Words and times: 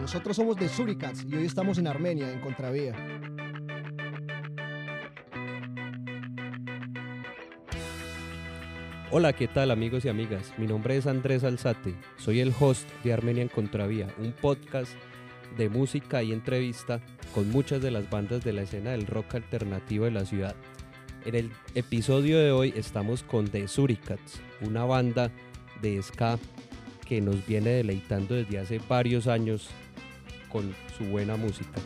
Nosotros 0.00 0.34
somos 0.34 0.56
de 0.56 0.68
Suricats 0.68 1.26
y 1.28 1.34
hoy 1.36 1.44
estamos 1.44 1.76
en 1.76 1.86
Armenia, 1.86 2.32
en 2.32 2.40
Contravía. 2.40 2.94
Hola, 9.10 9.34
¿qué 9.34 9.46
tal 9.46 9.70
amigos 9.70 10.06
y 10.06 10.08
amigas? 10.08 10.54
Mi 10.56 10.66
nombre 10.66 10.96
es 10.96 11.06
Andrés 11.06 11.44
Alzate, 11.44 11.94
soy 12.16 12.40
el 12.40 12.54
host 12.58 12.88
de 13.04 13.12
Armenia 13.12 13.42
en 13.42 13.48
Contravía, 13.48 14.08
un 14.18 14.32
podcast 14.32 14.92
de 15.58 15.68
música 15.68 16.22
y 16.22 16.32
entrevista 16.32 17.00
con 17.34 17.50
muchas 17.50 17.82
de 17.82 17.90
las 17.90 18.08
bandas 18.08 18.42
de 18.42 18.54
la 18.54 18.62
escena 18.62 18.92
del 18.92 19.06
rock 19.06 19.34
alternativo 19.34 20.06
de 20.06 20.12
la 20.12 20.24
ciudad. 20.24 20.56
En 21.26 21.34
el 21.34 21.52
episodio 21.74 22.38
de 22.38 22.52
hoy 22.52 22.72
estamos 22.74 23.22
con 23.22 23.48
The 23.48 23.68
Suricats, 23.68 24.40
una 24.62 24.84
banda 24.84 25.30
de 25.82 26.02
ska 26.02 26.38
que 27.06 27.20
nos 27.20 27.44
viene 27.44 27.70
deleitando 27.70 28.36
desde 28.36 28.60
hace 28.60 28.80
varios 28.88 29.26
años 29.26 29.68
con 30.50 30.74
su 30.96 31.04
buena 31.04 31.36
música. 31.36 31.80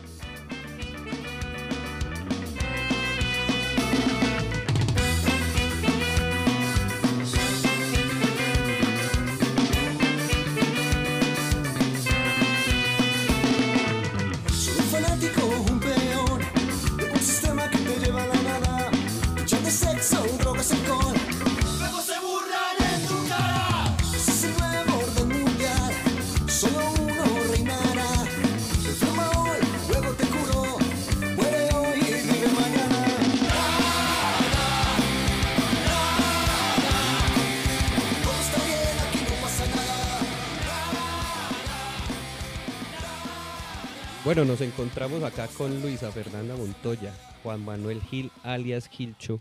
Bueno, 44.25 44.43
nos 44.43 44.61
encontramos 44.61 45.21
acá 45.23 45.47
con 45.55 45.81
Luisa 45.81 46.11
Fernanda 46.11 46.55
Montoya, 46.55 47.13
Juan 47.43 47.63
Manuel 47.63 48.01
Gil 48.01 48.31
alias 48.43 48.87
Gilcho 48.87 49.39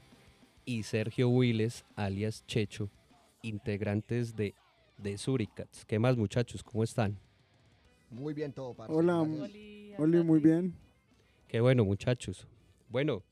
y 0.67 0.83
Sergio 0.83 1.29
Willes 1.31 1.85
alias 1.97 2.45
Checho, 2.47 2.91
integrantes 3.43 4.37
de, 4.37 4.55
de 4.99 5.17
Suricats. 5.17 5.85
¿Qué 5.87 5.99
más 5.99 6.17
muchachos? 6.19 6.63
¿Cómo 6.63 6.85
están? 6.85 7.19
Muy 8.11 8.35
bien 8.35 8.53
todo, 8.53 8.75
parce. 8.75 8.93
Hola. 8.95 9.21
Oli, 9.23 10.23
muy 10.23 10.41
bien. 10.41 10.75
Qué 11.49 11.61
bueno 11.61 11.85
muchachos. 11.85 12.47
Bueno, 12.89 13.23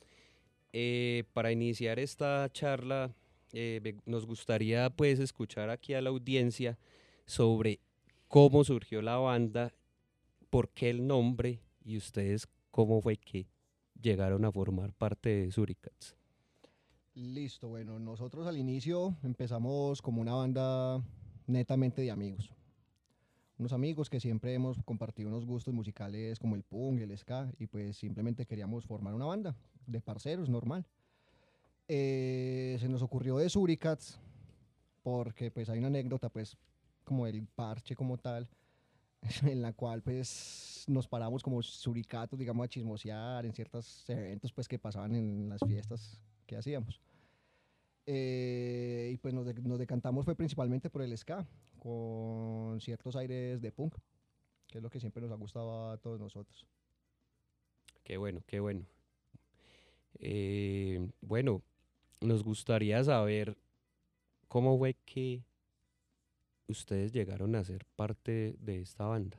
eh, 0.73 1.25
para 1.35 1.53
iniciar 1.53 1.99
esta 1.99 2.49
charla 2.53 3.15
eh, 3.53 3.81
me- 3.83 3.97
nos 4.07 4.25
gustaría 4.25 4.89
pues 4.89 5.19
escuchar 5.21 5.69
aquí 5.69 5.93
a 5.93 6.01
la 6.01 6.09
audiencia 6.09 6.79
sobre 7.27 7.79
cómo 8.29 8.65
surgió 8.65 9.03
la 9.03 9.17
banda, 9.17 9.73
por 10.53 10.69
qué 10.69 10.91
el 10.91 11.07
nombre 11.07 11.63
y 11.83 11.97
ustedes 11.97 12.47
cómo 12.71 13.01
fue 13.01 13.17
que 13.17 13.47
llegaron 13.99 14.45
a 14.45 14.53
formar 14.53 14.93
parte 14.93 15.31
de 15.31 15.51
Suricats. 15.51 16.15
Listo, 17.15 17.69
bueno, 17.69 17.99
nosotros 17.99 18.47
al 18.47 18.59
inicio 18.59 19.17
empezamos 19.23 20.03
como 20.03 20.21
una 20.21 20.35
banda 20.35 21.03
netamente 21.47 22.03
de 22.03 22.11
amigos. 22.11 22.53
Unos 23.57 23.73
amigos 23.73 24.11
que 24.11 24.21
siempre 24.21 24.53
hemos 24.53 24.77
compartido 24.83 25.31
unos 25.31 25.47
gustos 25.47 25.73
musicales 25.73 26.39
como 26.39 26.55
el 26.55 26.65
punk, 26.65 27.01
el 27.01 27.17
ska, 27.17 27.51
y 27.59 27.67
pues 27.67 27.97
simplemente 27.97 28.45
queríamos 28.45 28.85
formar 28.85 29.15
una 29.15 29.25
banda 29.25 29.57
de 29.87 30.03
parceros, 30.03 30.51
normal. 30.51 30.85
Eh, 31.89 32.77
se 32.79 32.91
nos 32.91 33.01
ocurrió 33.01 33.39
de 33.39 33.49
Suricats, 33.49 34.21
porque 35.03 35.51
pues 35.51 35.71
hay 35.71 35.79
una 35.79 35.89
anécdota, 35.89 36.29
pues, 36.29 36.59
como 37.05 37.27
el 37.27 37.47
parche 37.47 37.97
como 37.97 38.19
tal, 38.19 38.51
en 39.43 39.63
la 39.63 39.73
cual 39.73 40.03
pues 40.03 40.85
nos 40.89 41.07
paramos 41.09 41.43
como 41.43 41.63
suricatos, 41.63 42.39
digamos, 42.39 42.65
a 42.65 42.69
chismosear 42.69 43.47
en 43.47 43.53
ciertos 43.53 44.09
eventos 44.09 44.53
pues 44.53 44.69
que 44.69 44.79
pasaban 44.79 45.15
en 45.15 45.49
las 45.49 45.61
fiestas 45.67 46.21
que 46.47 46.57
hacíamos. 46.57 47.01
Eh, 48.05 49.11
y 49.15 49.17
pues 49.19 49.33
nos, 49.33 49.47
de- 49.47 49.55
nos 49.63 49.79
decantamos 49.79 50.25
fue 50.25 50.35
principalmente 50.35 50.91
por 50.91 51.03
el 51.03 51.17
ska, 51.17 51.47
con 51.79 52.81
ciertos 52.81 53.15
aires 53.15 53.61
de 53.61 53.71
punk, 53.71 53.95
que 54.67 54.79
es 54.79 54.83
lo 54.83 54.91
que 54.91 54.99
siempre 54.99 55.23
nos 55.23 55.31
ha 55.31 55.37
gustado 55.37 55.91
a 55.91 55.97
todos 55.99 56.19
nosotros. 56.19 56.67
Qué 58.03 58.17
bueno, 58.17 58.43
qué 58.47 58.59
bueno. 58.59 58.85
Eh, 60.19 61.09
bueno, 61.21 61.63
nos 62.21 62.43
gustaría 62.43 63.03
saber 63.05 63.57
cómo 64.49 64.77
fue 64.79 64.95
que 65.05 65.43
ustedes 66.73 67.13
llegaron 67.13 67.55
a 67.55 67.65
ser 67.65 67.85
parte 67.97 68.57
de 68.59 68.81
esta 68.81 69.07
banda. 69.07 69.39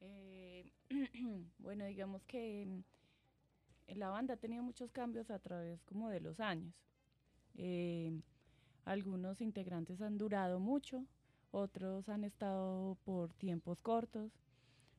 Eh, 0.00 0.72
bueno, 1.58 1.84
digamos 1.84 2.24
que 2.24 2.66
mm, 2.66 3.98
la 3.98 4.08
banda 4.08 4.34
ha 4.34 4.36
tenido 4.38 4.62
muchos 4.62 4.90
cambios 4.90 5.30
a 5.30 5.38
través 5.38 5.82
como 5.84 6.08
de 6.08 6.20
los 6.20 6.40
años. 6.40 6.74
Eh, 7.56 8.20
algunos 8.84 9.40
integrantes 9.40 10.00
han 10.00 10.16
durado 10.18 10.58
mucho, 10.58 11.04
otros 11.50 12.08
han 12.08 12.24
estado 12.24 12.96
por 13.04 13.32
tiempos 13.34 13.82
cortos 13.82 14.32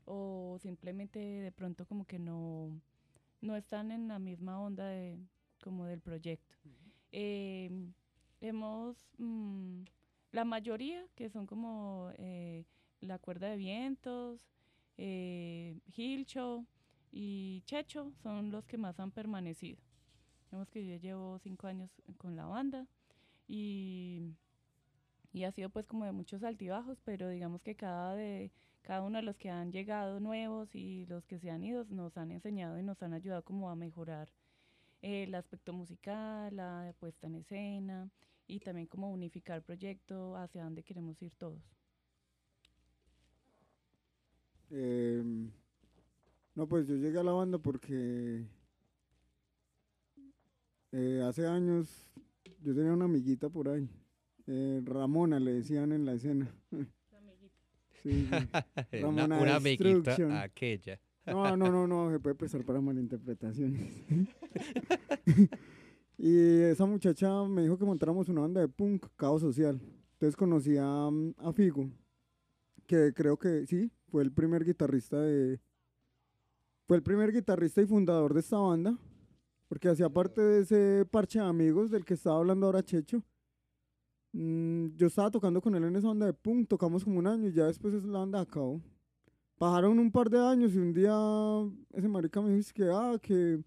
o 0.06 0.58
simplemente 0.62 1.20
de 1.20 1.52
pronto 1.52 1.86
como 1.86 2.06
que 2.06 2.20
no, 2.20 2.80
no 3.42 3.56
están 3.56 3.92
en 3.92 4.08
la 4.08 4.20
misma 4.20 4.60
onda 4.60 4.86
de, 4.88 5.18
como 5.62 5.86
del 5.86 6.02
proyecto. 6.02 6.56
Eh, 7.12 7.70
hemos, 8.42 8.98
mm, 9.18 9.84
la 10.31 10.46
mayoría 10.46 11.06
que 11.16 11.30
son 11.30 11.46
como 11.46 12.12
eh, 12.18 12.66
la 13.02 13.19
cuerda 13.19 13.50
de 13.50 13.58
vientos, 13.58 14.47
eh, 14.97 15.80
Gilcho 15.90 16.66
y 17.12 17.64
Checho 17.66 18.12
son 18.24 18.52
los 18.52 18.66
que 18.66 18.78
más 18.78 19.00
han 19.00 19.12
permanecido. 19.12 19.80
Vemos 20.52 20.69
que 20.69 20.86
yo 20.86 20.96
llevo 20.97 21.40
cinco 21.40 21.68
años 21.68 21.90
con 22.18 22.36
la 22.36 22.46
banda 22.46 22.88
y, 23.47 24.22
y 25.34 25.44
ha 25.44 25.52
sido 25.52 25.69
pues 25.69 25.88
como 25.88 26.06
de 26.06 26.12
muchos 26.12 26.44
altibajos, 26.44 27.00
pero 27.03 27.30
digamos 27.30 27.62
que 27.62 27.75
cada, 27.75 28.16
de, 28.16 28.52
cada 28.81 29.02
uno 29.02 29.18
de 29.18 29.24
los 29.24 29.38
que 29.38 29.50
han 29.50 29.72
llegado 29.72 30.19
nuevos 30.19 30.74
y 30.75 31.06
los 31.08 31.25
que 31.25 31.40
se 31.40 31.52
han 31.52 31.63
ido 31.63 31.86
nos 31.90 32.18
han 32.18 32.31
enseñado 32.31 32.78
y 32.80 32.84
nos 32.84 33.02
han 33.02 33.13
ayudado 33.13 33.44
como 33.44 33.69
a 33.69 33.75
mejorar 33.75 34.31
eh, 35.02 35.24
el 35.24 35.36
aspecto 35.36 35.74
musical, 35.74 36.56
la 36.56 36.94
puesta 37.00 37.28
en 37.28 37.36
escena 37.36 38.09
y 38.51 38.59
también 38.59 38.85
como 38.88 39.09
unificar 39.09 39.57
el 39.57 39.63
proyecto 39.63 40.35
hacia 40.35 40.63
dónde 40.63 40.84
queremos 40.84 41.22
ir 41.22 41.31
todos. 41.38 41.62
Eh, 44.69 45.23
no, 46.56 46.67
pues 46.67 46.85
yo 46.88 46.95
llegué 46.95 47.17
a 47.17 47.23
la 47.23 47.31
banda 47.31 47.57
porque 47.57 48.45
eh, 50.91 51.23
hace 51.25 51.47
años 51.47 52.12
yo 52.62 52.75
tenía 52.75 52.91
una 52.91 53.06
amiguita 53.06 53.50
por 53.50 53.69
ahí. 53.69 53.89
eh, 54.47 54.81
Ramona 54.83 55.39
le 55.39 55.53
decían 55.53 55.94
en 55.94 56.06
la 56.06 56.13
escena. 56.13 56.53
Sí, 58.03 58.28
sí. 58.28 58.28
una, 59.06 59.28
Ramona 59.28 59.39
una 59.39 59.56
amiguita 59.56 60.41
aquella. 60.41 61.00
No, 61.25 61.56
no, 61.56 61.72
no, 61.72 61.88
no, 61.88 62.12
se 62.12 62.19
puede 62.19 62.36
prestar 62.36 62.65
para 62.65 62.81
malinterpretaciones. 62.81 64.04
y 66.23 66.62
esa 66.62 66.85
muchacha 66.85 67.44
me 67.45 67.63
dijo 67.63 67.79
que 67.79 67.83
montáramos 67.83 68.29
una 68.29 68.41
banda 68.41 68.62
de 68.62 68.68
punk, 68.68 69.07
caos 69.15 69.41
social. 69.41 69.81
Entonces 70.13 70.35
conocí 70.35 70.77
a, 70.77 71.09
mm, 71.09 71.33
a 71.39 71.51
Figo, 71.51 71.89
que 72.85 73.12
creo 73.12 73.38
que 73.39 73.65
sí, 73.65 73.89
fue 74.12 74.21
el 74.21 74.31
primer 74.31 74.63
guitarrista 74.63 75.19
de... 75.19 75.59
Fue 76.85 76.97
el 76.97 77.01
primer 77.01 77.31
guitarrista 77.31 77.81
y 77.81 77.88
fundador 77.88 78.35
de 78.35 78.41
esta 78.41 78.59
banda, 78.59 78.95
porque 79.68 79.89
hacía 79.89 80.09
parte 80.09 80.41
de 80.41 80.62
ese 80.62 81.06
parche 81.09 81.39
de 81.39 81.45
amigos 81.45 81.89
del 81.89 82.06
que 82.06 82.13
estaba 82.13 82.38
hablando 82.38 82.68
ahora 82.68 82.83
Checho. 82.83 83.23
Mm, 84.33 84.95
yo 84.97 85.07
estaba 85.07 85.31
tocando 85.31 85.59
con 85.59 85.73
él 85.73 85.85
en 85.85 85.95
esa 85.95 86.09
banda 86.09 86.27
de 86.27 86.33
punk, 86.33 86.68
tocamos 86.68 87.03
como 87.03 87.18
un 87.18 87.25
año 87.25 87.47
y 87.47 87.53
ya 87.53 87.65
después 87.65 87.95
esa 87.95 88.06
la 88.06 88.19
banda 88.19 88.41
acabó. 88.41 88.79
Pasaron 89.57 89.97
un 89.97 90.12
par 90.12 90.29
de 90.29 90.38
años 90.38 90.75
y 90.75 90.77
un 90.77 90.94
día 90.94 91.18
ese 91.94 92.07
marica 92.07 92.39
me 92.44 92.50
dijo 92.50 92.59
es 92.59 92.71
que, 92.71 92.83
ah, 92.94 93.18
que 93.19 93.59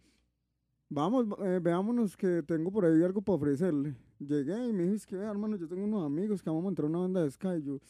vamos, 0.95 1.27
eh, 1.45 1.59
veámonos 1.61 2.17
que 2.17 2.43
tengo 2.43 2.71
por 2.71 2.85
ahí 2.85 3.03
algo 3.03 3.21
para 3.21 3.37
ofrecerle. 3.37 3.95
Llegué 4.19 4.69
y 4.69 4.73
me 4.73 4.85
dijo, 4.85 4.95
es 4.95 5.07
que, 5.07 5.17
vea, 5.17 5.31
hermano, 5.31 5.57
yo 5.57 5.67
tengo 5.67 5.85
unos 5.85 6.07
amigos 6.07 6.43
que 6.43 6.49
vamos 6.49 6.63
a 6.63 6.65
montar 6.65 6.85
una 6.87 7.01
banda 7.01 7.23
de 7.23 7.31
ska. 7.31 7.57
Y 7.59 7.63
yo, 7.63 7.81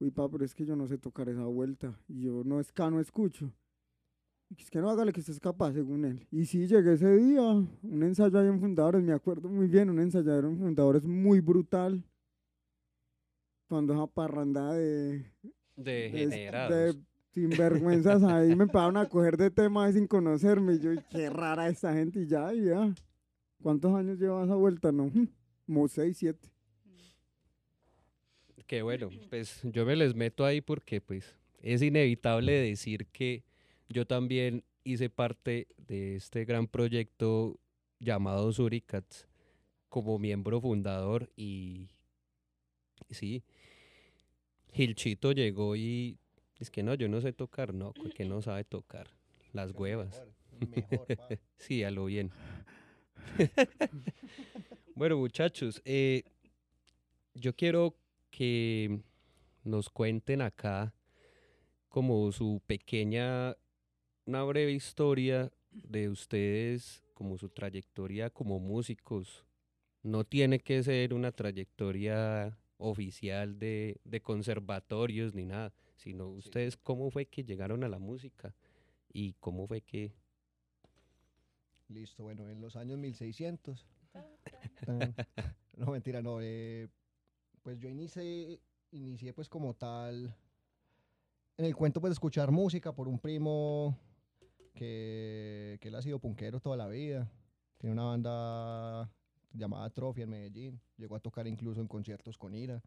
uy, 0.00 0.10
pa, 0.10 0.28
pero 0.28 0.44
es 0.44 0.54
que 0.54 0.66
yo 0.66 0.74
no 0.74 0.86
sé 0.86 0.98
tocar 0.98 1.28
esa 1.28 1.44
vuelta. 1.44 1.96
Y 2.08 2.22
yo, 2.22 2.42
no, 2.44 2.62
ska 2.62 2.90
no 2.90 3.00
escucho. 3.00 3.50
Y 4.50 4.60
es 4.60 4.70
que 4.70 4.80
no 4.80 4.90
hágale 4.90 5.12
que 5.12 5.20
usted 5.20 5.32
es 5.32 5.40
capaz, 5.40 5.72
según 5.72 6.04
él. 6.04 6.26
Y 6.30 6.44
sí, 6.44 6.66
llegué 6.66 6.94
ese 6.94 7.16
día, 7.16 7.42
un 7.42 8.02
ensayo 8.02 8.38
ahí 8.38 8.48
en 8.48 8.60
Fundadores, 8.60 9.02
me 9.02 9.12
acuerdo 9.12 9.48
muy 9.48 9.66
bien, 9.68 9.88
un 9.88 10.00
ensayadero 10.00 10.48
en 10.48 10.58
Fundadores 10.58 11.04
muy 11.04 11.40
brutal. 11.40 12.04
Cuando 13.68 13.94
esa 13.94 14.06
parranda 14.06 14.74
de, 14.74 15.16
es 15.16 15.84
Degenerados. 15.84 16.76
de 16.76 17.02
sinvergüenzas 17.32 18.22
ahí 18.22 18.54
me 18.54 18.64
empezaron 18.64 18.96
a 18.96 19.08
coger 19.08 19.36
de 19.36 19.50
tema 19.50 19.90
sin 19.92 20.06
conocerme. 20.06 20.78
Yo, 20.78 20.92
"Y 20.92 21.00
qué 21.10 21.30
rara 21.30 21.68
esta 21.68 21.92
gente. 21.94 22.20
Y 22.22 22.26
ya, 22.26 22.52
y 22.54 22.64
ya. 22.66 22.94
¿Cuántos 23.62 23.94
años 23.94 24.18
lleva 24.18 24.44
esa 24.44 24.54
vuelta? 24.54 24.90
No, 24.92 25.10
como 25.66 25.88
seis, 25.88 26.16
siete. 26.18 26.48
Que 28.66 28.82
bueno, 28.82 29.10
pues 29.28 29.60
yo 29.64 29.84
me 29.84 29.96
les 29.96 30.14
meto 30.14 30.44
ahí 30.44 30.60
porque 30.62 31.00
pues 31.00 31.36
es 31.60 31.82
inevitable 31.82 32.52
decir 32.52 33.06
que 33.08 33.44
yo 33.88 34.06
también 34.06 34.64
hice 34.84 35.10
parte 35.10 35.68
de 35.76 36.16
este 36.16 36.44
gran 36.44 36.66
proyecto 36.66 37.58
llamado 38.00 38.50
Suricats 38.52 39.28
como 39.88 40.18
miembro 40.18 40.60
fundador 40.60 41.30
y 41.36 41.90
sí, 43.10 43.44
Gilchito 44.72 45.32
llegó 45.32 45.76
y 45.76 46.18
es 46.62 46.70
que 46.70 46.82
no, 46.84 46.94
yo 46.94 47.08
no 47.08 47.20
sé 47.20 47.32
tocar, 47.32 47.74
no, 47.74 47.92
que 48.14 48.24
no 48.24 48.40
sabe 48.40 48.62
tocar, 48.62 49.08
las 49.52 49.72
huevas. 49.72 50.22
Mejor. 50.60 51.06
Sí, 51.56 51.82
a 51.82 51.90
lo 51.90 52.04
bien. 52.06 52.30
bueno, 54.94 55.18
muchachos, 55.18 55.82
eh, 55.84 56.22
yo 57.34 57.54
quiero 57.54 57.96
que 58.30 59.00
nos 59.64 59.88
cuenten 59.90 60.40
acá 60.40 60.94
como 61.88 62.30
su 62.30 62.62
pequeña, 62.66 63.56
una 64.24 64.44
breve 64.44 64.72
historia 64.72 65.52
de 65.72 66.08
ustedes, 66.08 67.02
como 67.14 67.38
su 67.38 67.48
trayectoria 67.48 68.30
como 68.30 68.60
músicos. 68.60 69.44
No 70.02 70.24
tiene 70.24 70.60
que 70.60 70.82
ser 70.82 71.12
una 71.12 71.32
trayectoria 71.32 72.56
oficial 72.78 73.58
de, 73.58 74.00
de 74.04 74.20
conservatorios 74.20 75.34
ni 75.34 75.44
nada, 75.44 75.72
sino 76.02 76.26
ustedes 76.28 76.76
cómo 76.76 77.10
fue 77.10 77.26
que 77.26 77.44
llegaron 77.44 77.84
a 77.84 77.88
la 77.88 77.98
música 77.98 78.54
y 79.12 79.34
cómo 79.34 79.66
fue 79.66 79.80
que 79.82 80.12
Listo, 81.88 82.22
bueno, 82.22 82.48
en 82.48 82.60
los 82.60 82.76
años 82.76 82.98
1600. 82.98 83.86
tan- 84.86 85.14
no, 85.76 85.90
mentira, 85.92 86.22
no. 86.22 86.38
eh, 86.40 86.88
pues 87.62 87.78
yo 87.78 87.88
inicié, 87.88 88.60
inicié 88.92 89.32
pues 89.32 89.48
como 89.48 89.74
tal 89.74 90.34
en 91.58 91.64
el 91.66 91.76
cuento 91.76 92.00
pues 92.00 92.10
de 92.10 92.14
escuchar 92.14 92.50
música 92.50 92.92
por 92.94 93.08
un 93.08 93.18
primo 93.18 93.96
que, 94.74 95.76
que 95.80 95.88
él 95.88 95.94
ha 95.94 96.02
sido 96.02 96.18
punkero 96.18 96.60
toda 96.60 96.76
la 96.76 96.88
vida. 96.88 97.30
Tiene 97.78 97.92
una 97.92 98.04
banda 98.04 99.10
llamada 99.52 99.90
Trophy 99.90 100.22
en 100.22 100.30
Medellín. 100.30 100.80
Llegó 100.96 101.14
a 101.16 101.20
tocar 101.20 101.46
incluso 101.46 101.80
en 101.80 101.88
conciertos 101.88 102.38
con 102.38 102.54
Ira. 102.54 102.82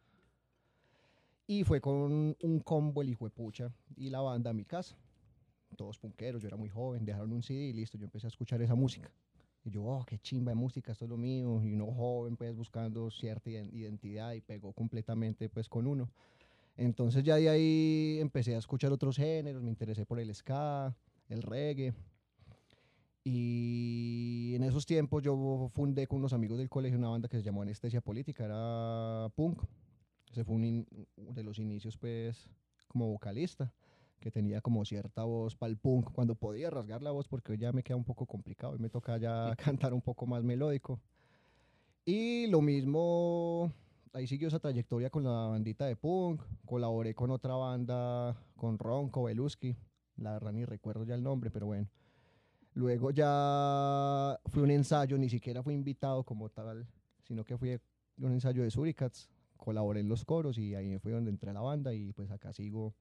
Y 1.48 1.64
fue 1.64 1.80
con 1.80 2.36
un 2.42 2.60
combo 2.60 3.02
el 3.02 3.10
hijo 3.10 3.26
de 3.26 3.32
pucha 3.32 3.72
y 3.96 4.10
la 4.10 4.22
banda 4.22 4.50
a 4.50 4.54
mi 4.54 4.66
casa 4.66 4.98
todos 5.76 5.98
punqueros, 5.98 6.42
yo 6.42 6.48
era 6.48 6.58
muy 6.58 6.70
joven, 6.70 7.06
dejaron 7.06 7.32
un 7.32 7.44
CD 7.44 7.66
y 7.68 7.74
listo, 7.74 7.98
yo 7.98 8.06
empecé 8.06 8.28
a 8.28 8.30
escuchar 8.30 8.62
esa 8.62 8.76
música. 8.76 9.12
Y 9.64 9.72
yo, 9.72 9.84
oh, 9.84 10.06
qué 10.06 10.20
chimba 10.20 10.52
de 10.52 10.56
música, 10.56 10.92
esto 10.92 11.06
es 11.06 11.10
lo 11.10 11.18
mío. 11.18 11.62
Y 11.64 11.74
uno 11.74 11.92
joven, 11.92 12.38
pues, 12.38 12.56
buscando 12.56 13.10
cierta 13.10 13.50
iden- 13.50 13.74
identidad 13.74 14.34
y 14.34 14.42
pegó 14.42 14.74
completamente, 14.74 15.50
pues, 15.50 15.68
con 15.68 15.88
uno. 15.88 16.10
Entonces 16.78 17.24
ya 17.24 17.36
de 17.36 17.50
ahí 17.50 18.18
empecé 18.20 18.56
a 18.56 18.58
escuchar 18.60 18.92
otros 18.92 19.16
géneros, 19.16 19.64
me 19.64 19.70
interesé 19.70 20.06
por 20.06 20.20
el 20.20 20.34
ska, 20.36 20.96
el 21.30 21.42
reggae. 21.42 21.94
Y 23.24 24.54
en 24.56 24.64
esos 24.64 24.86
tiempos 24.86 25.24
yo 25.24 25.70
fundé 25.74 26.06
con 26.06 26.20
unos 26.20 26.34
amigos 26.34 26.60
del 26.60 26.70
colegio 26.70 27.00
una 27.00 27.10
banda 27.10 27.28
que 27.28 27.38
se 27.38 27.44
llamó 27.44 27.64
Anestesia 27.64 28.02
Política, 28.02 28.46
era 28.46 29.30
punk. 29.36 29.64
Ese 30.36 30.44
fue 30.44 30.56
un 30.56 30.66
in- 30.66 30.88
de 31.16 31.44
los 31.44 31.60
inicios, 31.60 31.96
pues, 31.98 32.50
como 32.90 33.08
vocalista 33.08 33.72
que 34.20 34.30
tenía 34.32 34.60
como 34.60 34.84
cierta 34.84 35.24
voz 35.24 35.56
para 35.56 35.70
el 35.70 35.78
punk, 35.78 36.12
cuando 36.12 36.36
podía 36.36 36.70
rasgar 36.70 37.02
la 37.02 37.12
voz, 37.12 37.26
porque 37.30 37.54
hoy 37.54 37.58
ya 37.58 37.72
me 37.72 37.84
queda 37.84 37.96
un 37.96 38.04
poco 38.04 38.26
complicado 38.26 38.76
y 38.76 38.80
me 38.80 38.90
toca 38.90 39.18
ya 39.18 39.56
cantar 39.80 39.94
un 39.94 40.02
poco 40.02 40.26
más 40.26 40.44
melódico. 40.44 41.00
Y 42.04 42.48
lo 42.48 42.60
mismo, 42.60 43.72
ahí 44.12 44.28
siguió 44.28 44.50
esa 44.50 44.60
trayectoria 44.60 45.10
con 45.10 45.24
la 45.24 45.32
bandita 45.48 45.86
de 45.86 45.96
punk, 45.96 46.42
colaboré 46.66 47.16
con 47.16 47.32
otra 47.32 47.56
banda, 47.56 48.36
con 48.58 48.78
Ronco, 48.78 49.24
Beluski, 49.24 49.74
la 50.18 50.34
verdad 50.34 50.52
ni 50.52 50.66
recuerdo 50.66 51.06
ya 51.06 51.16
el 51.16 51.24
nombre, 51.24 51.50
pero 51.50 51.68
bueno. 51.68 51.88
Luego 52.74 53.12
ya 53.12 54.38
fui 54.48 54.60
a 54.60 54.64
un 54.66 54.72
ensayo, 54.72 55.18
ni 55.18 55.30
siquiera 55.30 55.64
fui 55.64 55.74
invitado 55.74 56.26
como 56.26 56.50
tal, 56.50 56.86
sino 57.24 57.46
que 57.46 57.58
fui 57.58 57.72
a 57.72 57.80
un 58.18 58.34
ensayo 58.34 58.64
de 58.64 58.70
Suricats, 58.70 59.30
colaboré 59.66 60.00
en 60.00 60.08
los 60.08 60.24
coros 60.24 60.58
y 60.58 60.76
ahí 60.76 60.98
fue 61.00 61.12
donde 61.12 61.32
entré 61.32 61.50
a 61.50 61.54
la 61.54 61.62
banda 61.62 61.94
y 61.94 62.14
pues 62.14 62.30
acá 62.32 62.54
sigo 62.54 62.94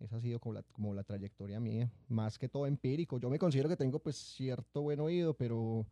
esa 0.00 0.16
ha 0.16 0.20
sido 0.20 0.40
como 0.40 0.54
la, 0.54 0.62
como 0.62 0.92
la 0.94 1.04
trayectoria 1.04 1.60
mía, 1.60 1.90
más 2.08 2.38
que 2.38 2.48
todo 2.48 2.66
empírico. 2.66 3.18
Yo 3.18 3.30
me 3.30 3.38
considero 3.38 3.68
que 3.68 3.76
tengo 3.76 3.98
pues 4.00 4.16
cierto 4.16 4.82
buen 4.82 5.00
oído, 5.00 5.34
pero 5.34 5.86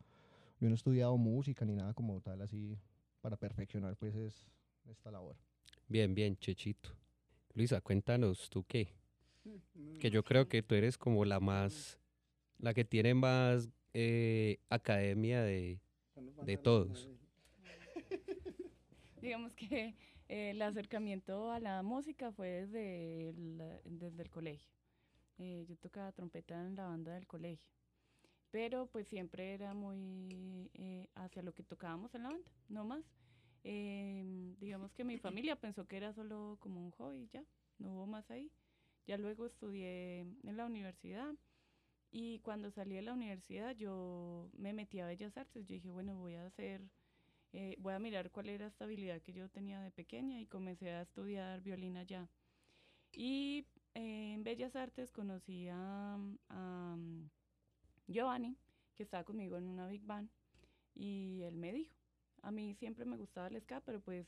yo 0.60 0.68
no 0.68 0.70
he 0.70 0.74
estudiado 0.74 1.16
música 1.16 1.64
ni 1.64 1.74
nada 1.74 1.94
como 1.94 2.20
tal 2.20 2.42
así 2.42 2.78
para 3.20 3.36
perfeccionar 3.36 3.96
pues 3.96 4.14
es 4.14 4.46
esta 4.90 5.10
labor. 5.10 5.36
Bien, 5.88 6.14
bien, 6.14 6.36
Chechito. 6.36 6.90
Luisa, 7.54 7.80
cuéntanos 7.80 8.50
tú 8.50 8.64
qué. 8.64 8.88
Que 10.00 10.10
yo 10.10 10.22
creo 10.24 10.48
que 10.48 10.62
tú 10.62 10.74
eres 10.74 10.96
como 10.98 11.24
la 11.24 11.40
más, 11.40 11.98
la 12.58 12.74
que 12.74 12.84
tiene 12.84 13.14
más 13.14 13.68
eh, 13.92 14.58
academia 14.68 15.42
de, 15.42 15.80
de 16.44 16.56
todos. 16.56 17.08
Digamos 19.22 19.54
que 19.54 19.94
eh, 20.28 20.50
el 20.50 20.60
acercamiento 20.62 21.52
a 21.52 21.60
la 21.60 21.82
música 21.84 22.32
fue 22.32 22.48
desde 22.48 23.28
el, 23.28 23.62
desde 23.84 24.22
el 24.24 24.30
colegio. 24.30 24.68
Eh, 25.38 25.64
yo 25.68 25.76
tocaba 25.76 26.10
trompeta 26.10 26.66
en 26.66 26.74
la 26.74 26.86
banda 26.86 27.14
del 27.14 27.28
colegio, 27.28 27.72
pero 28.50 28.86
pues 28.88 29.06
siempre 29.06 29.54
era 29.54 29.74
muy 29.74 30.70
eh, 30.74 31.08
hacia 31.14 31.42
lo 31.42 31.54
que 31.54 31.62
tocábamos 31.62 32.14
en 32.16 32.24
la 32.24 32.30
banda, 32.30 32.50
no 32.68 32.84
más. 32.84 33.04
Em, 33.62 34.56
digamos 34.58 34.92
que 34.92 35.04
mi 35.04 35.18
familia 35.18 35.54
pensó 35.54 35.86
que 35.86 35.96
era 35.98 36.12
solo 36.12 36.56
como 36.60 36.84
un 36.84 36.90
hobby, 36.90 37.28
ya, 37.32 37.44
no 37.78 37.92
hubo 37.92 38.06
más 38.06 38.28
ahí. 38.32 38.50
Ya 39.06 39.18
luego 39.18 39.46
estudié 39.46 40.20
en 40.20 40.56
la 40.56 40.66
universidad 40.66 41.32
y 42.10 42.40
cuando 42.40 42.70
salí 42.72 42.96
de 42.96 43.02
la 43.02 43.14
universidad 43.14 43.76
yo 43.76 44.50
me 44.54 44.72
metí 44.72 45.00
a 45.00 45.06
Bellas 45.06 45.36
Artes. 45.36 45.66
Yo 45.66 45.74
dije, 45.74 45.90
bueno, 45.90 46.16
voy 46.18 46.34
a 46.34 46.46
hacer 46.46 46.82
eh, 47.52 47.76
voy 47.78 47.92
a 47.92 47.98
mirar 47.98 48.30
cuál 48.30 48.48
era 48.48 48.66
esta 48.66 48.84
habilidad 48.84 49.20
que 49.20 49.32
yo 49.32 49.48
tenía 49.50 49.80
de 49.82 49.90
pequeña 49.90 50.40
y 50.40 50.46
comencé 50.46 50.90
a 50.90 51.02
estudiar 51.02 51.60
violín 51.60 51.96
allá. 51.96 52.28
Y 53.12 53.66
eh, 53.94 54.32
en 54.34 54.42
Bellas 54.42 54.74
Artes 54.74 55.12
conocí 55.12 55.68
a, 55.68 56.18
a, 56.48 56.96
mm, 56.96 57.30
Giovanni, 58.08 58.56
que 58.94 59.02
estaba 59.02 59.24
conmigo 59.24 59.56
en 59.58 59.66
una 59.68 59.86
big 59.86 60.04
band, 60.04 60.30
y 60.94 61.42
él 61.42 61.56
me 61.56 61.72
dijo, 61.72 61.94
a 62.42 62.50
mí 62.50 62.74
siempre 62.74 63.04
me 63.04 63.16
gustaba 63.16 63.48
el 63.48 63.60
ska, 63.60 63.80
pero 63.80 64.00
pues 64.00 64.26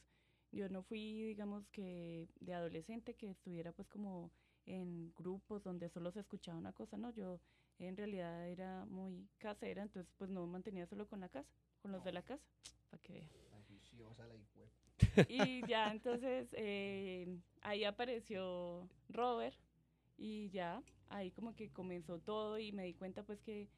yo 0.53 0.69
no 0.69 0.83
fui, 0.83 1.23
digamos 1.25 1.67
que 1.69 2.29
de 2.41 2.55
adolescente 2.55 3.15
que 3.15 3.31
estuviera 3.31 3.73
pues 3.73 3.89
como 3.89 4.31
en 4.67 5.13
grupos 5.15 5.63
donde 5.63 5.89
solo 5.89 6.11
se 6.13 6.21
escuchaba 6.21 6.59
una 6.59 6.73
cosa, 6.73 6.97
no, 6.97 7.11
yo 7.11 7.41
en 7.79 7.97
realidad 7.97 8.49
era 8.49 8.85
muy 8.87 9.29
casera, 9.39 9.83
entonces 9.83 10.13
pues 10.17 10.31
no 10.31 10.47
mantenía 10.47 10.87
solo 10.87 11.07
con 11.09 11.21
la 11.21 11.29
casa, 11.29 11.49
con 11.83 11.93
los 11.93 12.05
de 12.05 12.13
la 12.13 12.23
casa, 12.23 12.45
para 12.99 13.03
que 13.03 13.13
vean. 13.13 13.65
Y 15.29 15.67
ya 15.67 15.93
entonces 15.93 16.49
eh, 16.53 17.39
ahí 17.63 17.85
apareció 17.85 18.89
Robert 19.09 19.57
y 20.17 20.51
ya 20.51 20.83
ahí 21.09 21.31
como 21.33 21.55
que 21.55 21.71
comenzó 21.71 22.21
todo 22.21 22.59
y 22.59 22.73
me 22.73 22.85
di 22.85 22.95
cuenta 22.95 23.23
pues 23.23 23.41
que, 23.43 23.69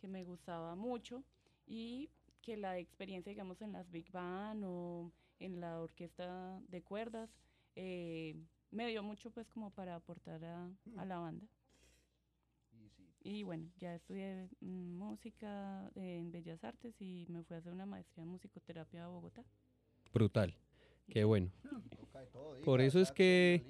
que 0.00 0.08
me 0.08 0.24
gustaba 0.24 0.74
mucho 0.74 1.24
y 1.66 2.10
que 2.42 2.56
la 2.56 2.78
experiencia 2.78 3.30
digamos 3.30 3.62
en 3.62 3.72
las 3.72 3.90
big 3.90 4.10
band 4.12 4.64
o 4.66 5.12
en 5.38 5.60
la 5.60 5.80
orquesta 5.80 6.60
de 6.68 6.82
cuerdas 6.82 7.30
eh, 7.76 8.36
me 8.70 8.88
dio 8.88 9.02
mucho 9.02 9.30
pues 9.30 9.48
como 9.48 9.70
para 9.70 9.94
aportar 9.96 10.44
a, 10.44 10.68
a 10.96 11.04
la 11.04 11.18
banda. 11.18 11.46
Y 13.24 13.42
bueno, 13.42 13.70
ya 13.78 13.94
estudié 13.94 14.50
mm, 14.60 14.98
música 14.98 15.90
en 15.94 16.30
Bellas 16.30 16.62
Artes 16.62 16.94
y 17.00 17.24
me 17.30 17.42
fui 17.42 17.56
a 17.56 17.58
hacer 17.58 17.72
una 17.72 17.86
maestría 17.86 18.22
en 18.22 18.28
musicoterapia 18.28 19.04
a 19.04 19.08
Bogotá. 19.08 19.42
Brutal. 20.12 20.54
Qué 21.08 21.24
bueno. 21.24 21.50
Por 22.64 22.82
eso 22.82 23.00
es 23.00 23.10
que 23.12 23.64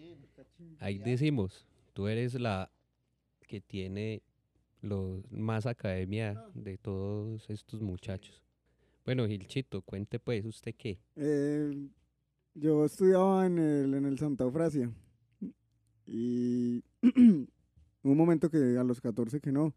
ahí 0.80 0.98
decimos, 0.98 1.66
tú 1.92 2.08
eres 2.08 2.34
la 2.34 2.70
que 3.46 3.60
tiene 3.60 4.22
los 4.82 5.30
más 5.30 5.66
academia 5.66 6.44
de 6.54 6.76
todos 6.76 7.48
estos 7.48 7.80
muchachos. 7.80 8.42
Bueno, 9.04 9.26
Gilchito, 9.26 9.82
cuente 9.82 10.18
pues 10.18 10.44
usted 10.44 10.74
qué. 10.76 10.98
Eh, 11.14 11.88
yo 12.54 12.84
estudiaba 12.84 13.46
en 13.46 13.58
el, 13.58 13.94
en 13.94 14.04
el 14.04 14.18
Santa 14.18 14.44
Eufrasia 14.44 14.92
y 16.06 16.82
un 18.10 18.16
momento 18.16 18.50
que 18.50 18.76
a 18.78 18.84
los 18.84 19.00
14 19.00 19.40
que 19.40 19.52
no, 19.52 19.74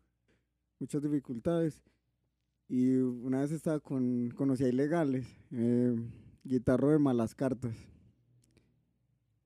muchas 0.80 1.02
dificultades 1.02 1.82
y 2.70 2.96
una 2.98 3.42
vez 3.42 3.52
estaba 3.52 3.80
con, 3.80 4.30
conocí 4.36 4.66
a 4.66 4.68
Ilegales, 4.68 5.26
eh, 5.52 5.96
guitarro 6.44 6.90
de 6.92 7.00
malas 7.00 7.34
cartas. 7.34 7.76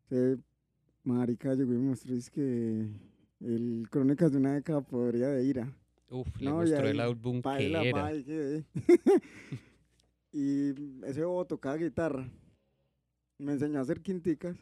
Se 0.09 0.37
Marica 1.03 1.53
llegó 1.53 1.73
y 1.73 1.77
me 1.77 1.89
mostró 1.89 2.15
es 2.15 2.29
que 2.29 2.87
el 3.39 3.87
Crónicas 3.89 4.31
de 4.31 4.37
una 4.39 4.53
década 4.55 4.81
podría 4.81 5.27
de 5.29 5.43
ira. 5.45 5.71
Uf, 6.09 6.27
le 6.39 6.49
No, 6.49 6.57
mostró 6.57 6.87
el 6.87 6.99
álbum 6.99 7.41
que 7.41 7.71
era. 7.89 8.11
quedé. 8.23 8.65
y 10.31 10.73
ese 11.05 11.23
bobo 11.23 11.45
tocaba 11.45 11.77
guitarra. 11.77 12.29
Me 13.37 13.53
enseñó 13.53 13.79
a 13.79 13.81
hacer 13.83 14.01
quinticas 14.01 14.57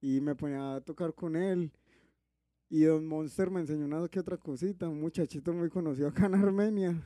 y 0.00 0.20
me 0.20 0.34
ponía 0.34 0.76
a 0.76 0.80
tocar 0.80 1.14
con 1.14 1.36
él. 1.36 1.70
Y 2.68 2.82
Don 2.82 3.06
Monster 3.06 3.48
me 3.50 3.60
enseñó 3.60 3.84
una 3.84 4.08
que 4.08 4.18
otra 4.20 4.36
cosita, 4.36 4.88
un 4.88 5.00
muchachito 5.00 5.52
muy 5.52 5.68
conocido 5.70 6.08
acá 6.08 6.26
en 6.26 6.34
Armenia, 6.34 7.00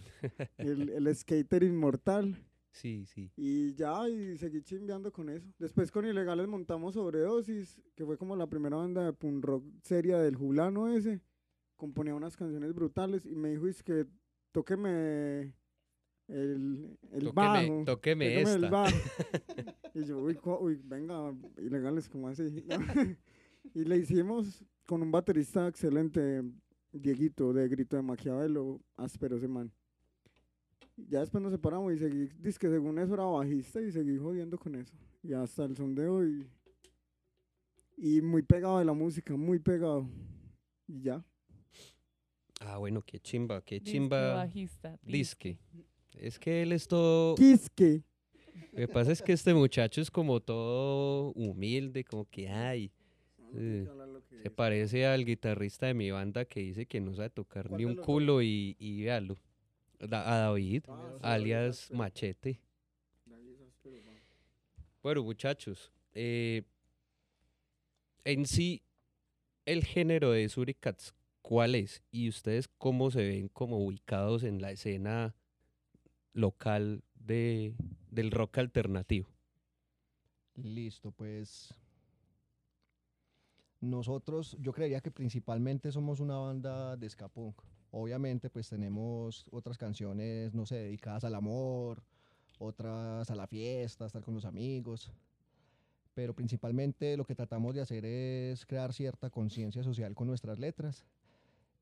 el, 0.57 0.89
el 0.89 1.07
skater 1.15 1.63
inmortal. 1.63 2.37
Sí, 2.73 3.05
sí. 3.05 3.31
Y 3.37 3.75
ya, 3.75 4.09
y 4.09 4.39
seguí 4.39 4.63
chimbeando 4.63 5.13
con 5.13 5.29
eso. 5.29 5.47
Después 5.59 5.91
con 5.91 6.07
Ilegales 6.07 6.47
montamos 6.49 6.95
Sobredosis, 6.95 7.81
que 7.95 8.07
fue 8.07 8.17
como 8.17 8.37
la 8.37 8.47
primera 8.47 8.77
banda 8.77 9.05
de 9.05 9.13
punk 9.13 9.45
rock 9.45 9.65
seria 9.83 10.19
del 10.19 10.37
Julano 10.37 10.89
ese. 10.89 11.21
Componía 11.77 12.15
unas 12.15 12.37
canciones 12.37 12.73
brutales 12.73 13.27
y 13.27 13.35
me 13.35 13.51
dijo, 13.51 13.67
es 13.67 13.83
que 13.83 14.07
tóqueme 14.53 15.53
el, 16.29 16.97
el 17.11 17.25
Tóqueme- 17.27 17.35
bajo. 17.35 17.83
tóqueme 17.85 18.41
el 18.41 18.49
esta". 18.65 18.71
bajo". 18.71 18.97
y 19.95 20.05
yo, 20.05 20.19
uy, 20.21 20.39
uy, 20.61 20.81
venga, 20.85 21.35
Ilegales, 21.59 22.09
como 22.09 22.29
así? 22.29 22.65
y 23.75 23.85
le 23.85 23.99
hicimos 23.99 24.65
con 24.87 25.03
un 25.03 25.11
baterista 25.11 25.69
excelente, 25.69 26.43
Dieguito, 26.93 27.53
de 27.53 27.69
Grito 27.69 27.97
de 27.97 28.03
Maquiavelo, 28.03 28.81
áspero 28.97 29.37
ese 29.37 29.49
man. 29.49 29.73
Ya 30.97 31.21
después 31.21 31.43
nos 31.43 31.53
separamos 31.53 31.93
y 31.95 31.99
seguí, 31.99 32.29
dice 32.39 32.59
que 32.59 32.69
según 32.69 32.99
eso 32.99 33.15
era 33.15 33.25
bajista 33.25 33.81
y 33.81 33.91
seguí 33.91 34.19
jodiendo 34.19 34.59
con 34.59 34.75
eso. 34.75 34.95
Y 35.23 35.33
hasta 35.33 35.65
el 35.65 35.77
son 35.77 35.95
de 35.95 36.09
hoy. 36.09 36.47
Y 37.97 38.21
muy 38.21 38.43
pegado 38.43 38.79
de 38.79 38.85
la 38.85 38.93
música, 38.93 39.37
muy 39.37 39.59
pegado. 39.59 40.09
Y 40.87 41.03
ya. 41.03 41.25
Ah, 42.61 42.79
bueno, 42.79 43.03
qué 43.03 43.19
chimba, 43.19 43.63
qué 43.63 43.77
Disque 43.77 43.93
chimba. 43.93 44.35
bajista. 44.35 44.99
Disque. 45.03 45.59
Es 46.15 46.39
que 46.39 46.63
él 46.63 46.73
es 46.73 46.87
todo. 46.87 47.35
Quisque. 47.35 48.03
Lo 48.73 48.79
que 48.79 48.89
pasa 48.89 49.13
es 49.13 49.23
que 49.23 49.33
este 49.33 49.55
muchacho 49.55 50.01
es 50.01 50.11
como 50.11 50.41
todo 50.41 51.33
humilde, 51.33 52.05
como 52.05 52.25
que, 52.29 52.49
ay, 52.49 52.93
Se 54.43 54.51
parece 54.51 55.07
al 55.07 55.25
guitarrista 55.25 55.87
de 55.87 55.95
mi 55.95 56.11
banda 56.11 56.45
que 56.45 56.61
dice 56.61 56.87
que 56.87 57.01
no 57.01 57.15
sabe 57.15 57.31
tocar 57.31 57.69
¿Cuál 57.69 57.79
ni 57.79 57.85
un 57.85 57.95
culo 57.97 58.43
y, 58.43 58.77
y 58.79 59.03
véalo. 59.05 59.37
Da- 59.99 60.35
a 60.35 60.39
David, 60.49 60.85
Ah, 60.89 61.35
alias 61.35 61.89
David 61.91 61.99
Machete. 61.99 62.61
Bueno, 65.03 65.23
muchachos, 65.23 65.91
eh, 66.15 66.63
en 68.25 68.47
sí, 68.47 68.83
el 69.67 69.85
género 69.85 70.33
de 70.33 70.49
Suricats, 70.49 71.15
¿cuál 71.43 71.75
es? 71.75 72.03
Y 72.11 72.29
ustedes 72.29 72.69
cómo 72.69 73.11
se 73.11 73.27
ven 73.29 73.49
como 73.49 73.79
ubicados 73.85 74.45
en 74.45 74.61
la 74.63 74.73
escena 74.73 75.35
local 76.33 77.03
de, 77.15 77.75
del 78.11 78.31
rock 78.31 78.59
alternativo. 78.59 79.29
Listo, 80.63 81.11
pues 81.13 81.75
nosotros, 83.81 84.57
yo 84.61 84.73
creería 84.73 85.01
que 85.01 85.11
principalmente 85.11 85.91
somos 85.91 86.21
una 86.21 86.37
banda 86.37 86.97
de 86.97 87.09
ska 87.09 87.29
punk. 87.29 87.63
Obviamente, 87.91 88.51
pues 88.51 88.69
tenemos 88.69 89.47
otras 89.51 89.79
canciones, 89.79 90.55
no 90.55 90.67
sé, 90.67 90.77
dedicadas 90.77 91.25
al 91.25 91.35
amor, 91.35 92.03
otras 92.59 93.31
a 93.31 93.35
la 93.35 93.47
fiesta, 93.47 94.07
estar 94.07 94.23
con 94.23 94.35
los 94.35 94.45
amigos. 94.45 95.11
Pero 96.13 96.35
principalmente 96.35 97.17
lo 97.17 97.25
que 97.25 97.35
tratamos 97.35 97.75
de 97.75 97.81
hacer 97.81 98.05
es 98.05 98.67
crear 98.67 98.93
cierta 98.93 99.31
conciencia 99.31 99.83
social 99.83 100.15
con 100.15 100.27
nuestras 100.27 100.59
letras. 100.59 101.07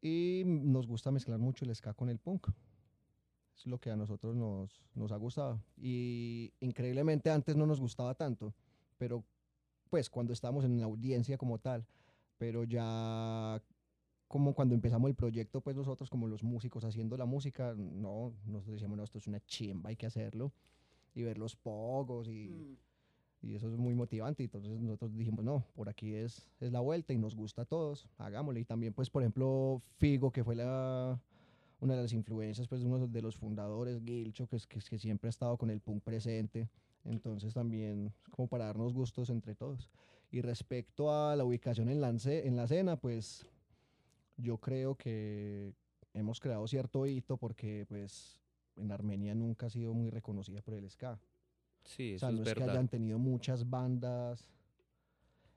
Y 0.01 0.45
nos 0.47 0.87
gusta 0.87 1.11
mezclar 1.11 1.41
mucho 1.41 1.65
el 1.65 1.75
ska 1.75 1.95
con 1.95 2.09
el 2.09 2.19
punk. 2.19 2.49
Es 3.57 3.67
lo 3.67 3.79
que 3.81 3.91
a 3.91 3.97
nosotros 3.97 4.37
nos, 4.37 4.81
nos 4.95 5.11
ha 5.11 5.17
gustado. 5.17 5.61
Y 5.77 6.53
increíblemente 6.61 7.29
antes 7.31 7.57
no 7.57 7.67
nos 7.67 7.81
gustaba 7.81 8.15
tanto, 8.15 8.55
pero 8.99 9.25
pues 9.89 10.11
cuando 10.11 10.33
estábamos 10.33 10.65
en 10.65 10.79
la 10.79 10.85
audiencia 10.87 11.37
como 11.39 11.59
tal, 11.59 11.87
pero 12.39 12.65
ya 12.65 13.61
como 14.29 14.55
cuando 14.55 14.75
empezamos 14.75 15.09
el 15.09 15.17
proyecto, 15.17 15.61
pues 15.63 15.75
nosotros 15.75 16.11
como 16.11 16.29
los 16.29 16.43
músicos 16.43 16.85
haciendo 16.85 17.17
la 17.17 17.25
música, 17.25 17.75
no, 17.75 18.35
nosotros 18.47 18.75
decíamos, 18.75 18.99
no, 18.99 19.05
esto 19.05 19.19
es 19.19 19.27
una 19.27 19.41
chimba, 19.47 19.91
hay 19.91 19.97
que 19.97 20.07
hacerlo, 20.07 20.53
y 21.15 21.23
ver 21.23 21.39
los 21.39 21.57
pogos, 21.57 22.29
y, 22.29 22.77
Mm. 23.41 23.47
y 23.47 23.55
eso 23.55 23.69
es 23.71 23.79
muy 23.79 23.95
motivante, 23.95 24.43
entonces 24.45 24.79
nosotros 24.81 25.17
dijimos, 25.17 25.45
no, 25.45 25.65
por 25.75 25.89
aquí 25.89 26.15
es, 26.15 26.47
es 26.61 26.73
la 26.73 26.81
vuelta 26.81 27.13
y 27.15 27.19
nos 27.19 27.35
gusta 27.35 27.63
a 27.63 27.65
todos, 27.65 28.07
hagámosle, 28.19 28.61
y 28.61 28.65
también 28.65 28.93
pues 28.93 29.09
por 29.09 29.23
ejemplo 29.23 29.81
Figo, 29.97 30.31
que 30.31 30.45
fue 30.45 30.55
la, 30.55 31.19
una 31.81 31.95
de 31.95 32.03
las 32.03 32.13
influencias, 32.13 32.69
pues 32.69 32.83
uno 32.83 33.07
de 33.07 33.23
los 33.23 33.37
fundadores, 33.37 34.03
Gilcho, 34.05 34.47
que, 34.47 34.57
es, 34.57 34.67
que, 34.67 34.81
que 34.81 34.99
siempre 34.99 35.29
ha 35.29 35.31
estado 35.31 35.57
con 35.57 35.71
el 35.71 35.81
punk 35.81 36.03
presente, 36.03 36.69
entonces 37.09 37.55
también 37.55 38.13
como 38.31 38.49
para 38.49 38.67
darnos 38.67 38.93
gustos 38.93 39.31
entre 39.31 39.55
todos. 39.55 39.89
Y 40.31 40.43
respecto 40.43 41.13
a 41.13 41.35
la 41.37 41.45
ubicación 41.45 41.89
en 41.89 42.01
la, 42.01 42.11
en 42.11 42.57
la 42.57 42.65
escena, 42.65 42.97
pues 42.97 43.47
yo 44.37 44.59
creo 44.59 44.95
que 44.95 45.73
hemos 46.15 46.39
creado 46.41 46.67
cierto 46.69 47.07
hito 47.07 47.37
porque 47.39 47.87
pues 47.89 48.41
en 48.77 48.93
Armenia 48.93 49.35
nunca 49.35 49.67
ha 49.67 49.71
sido 49.71 49.95
muy 49.95 50.11
reconocida 50.11 50.61
por 50.63 50.75
el 50.75 50.89
ska. 50.91 51.19
Sí, 51.85 52.13
O 52.13 52.17
eso 52.17 52.27
sea, 52.27 52.31
no 52.37 52.43
es 52.43 52.49
es 52.49 52.55
que 52.55 52.61
verdad. 52.61 52.75
hayan 52.77 52.89
tenido 52.89 53.19
muchas 53.19 53.69
bandas. 53.69 54.47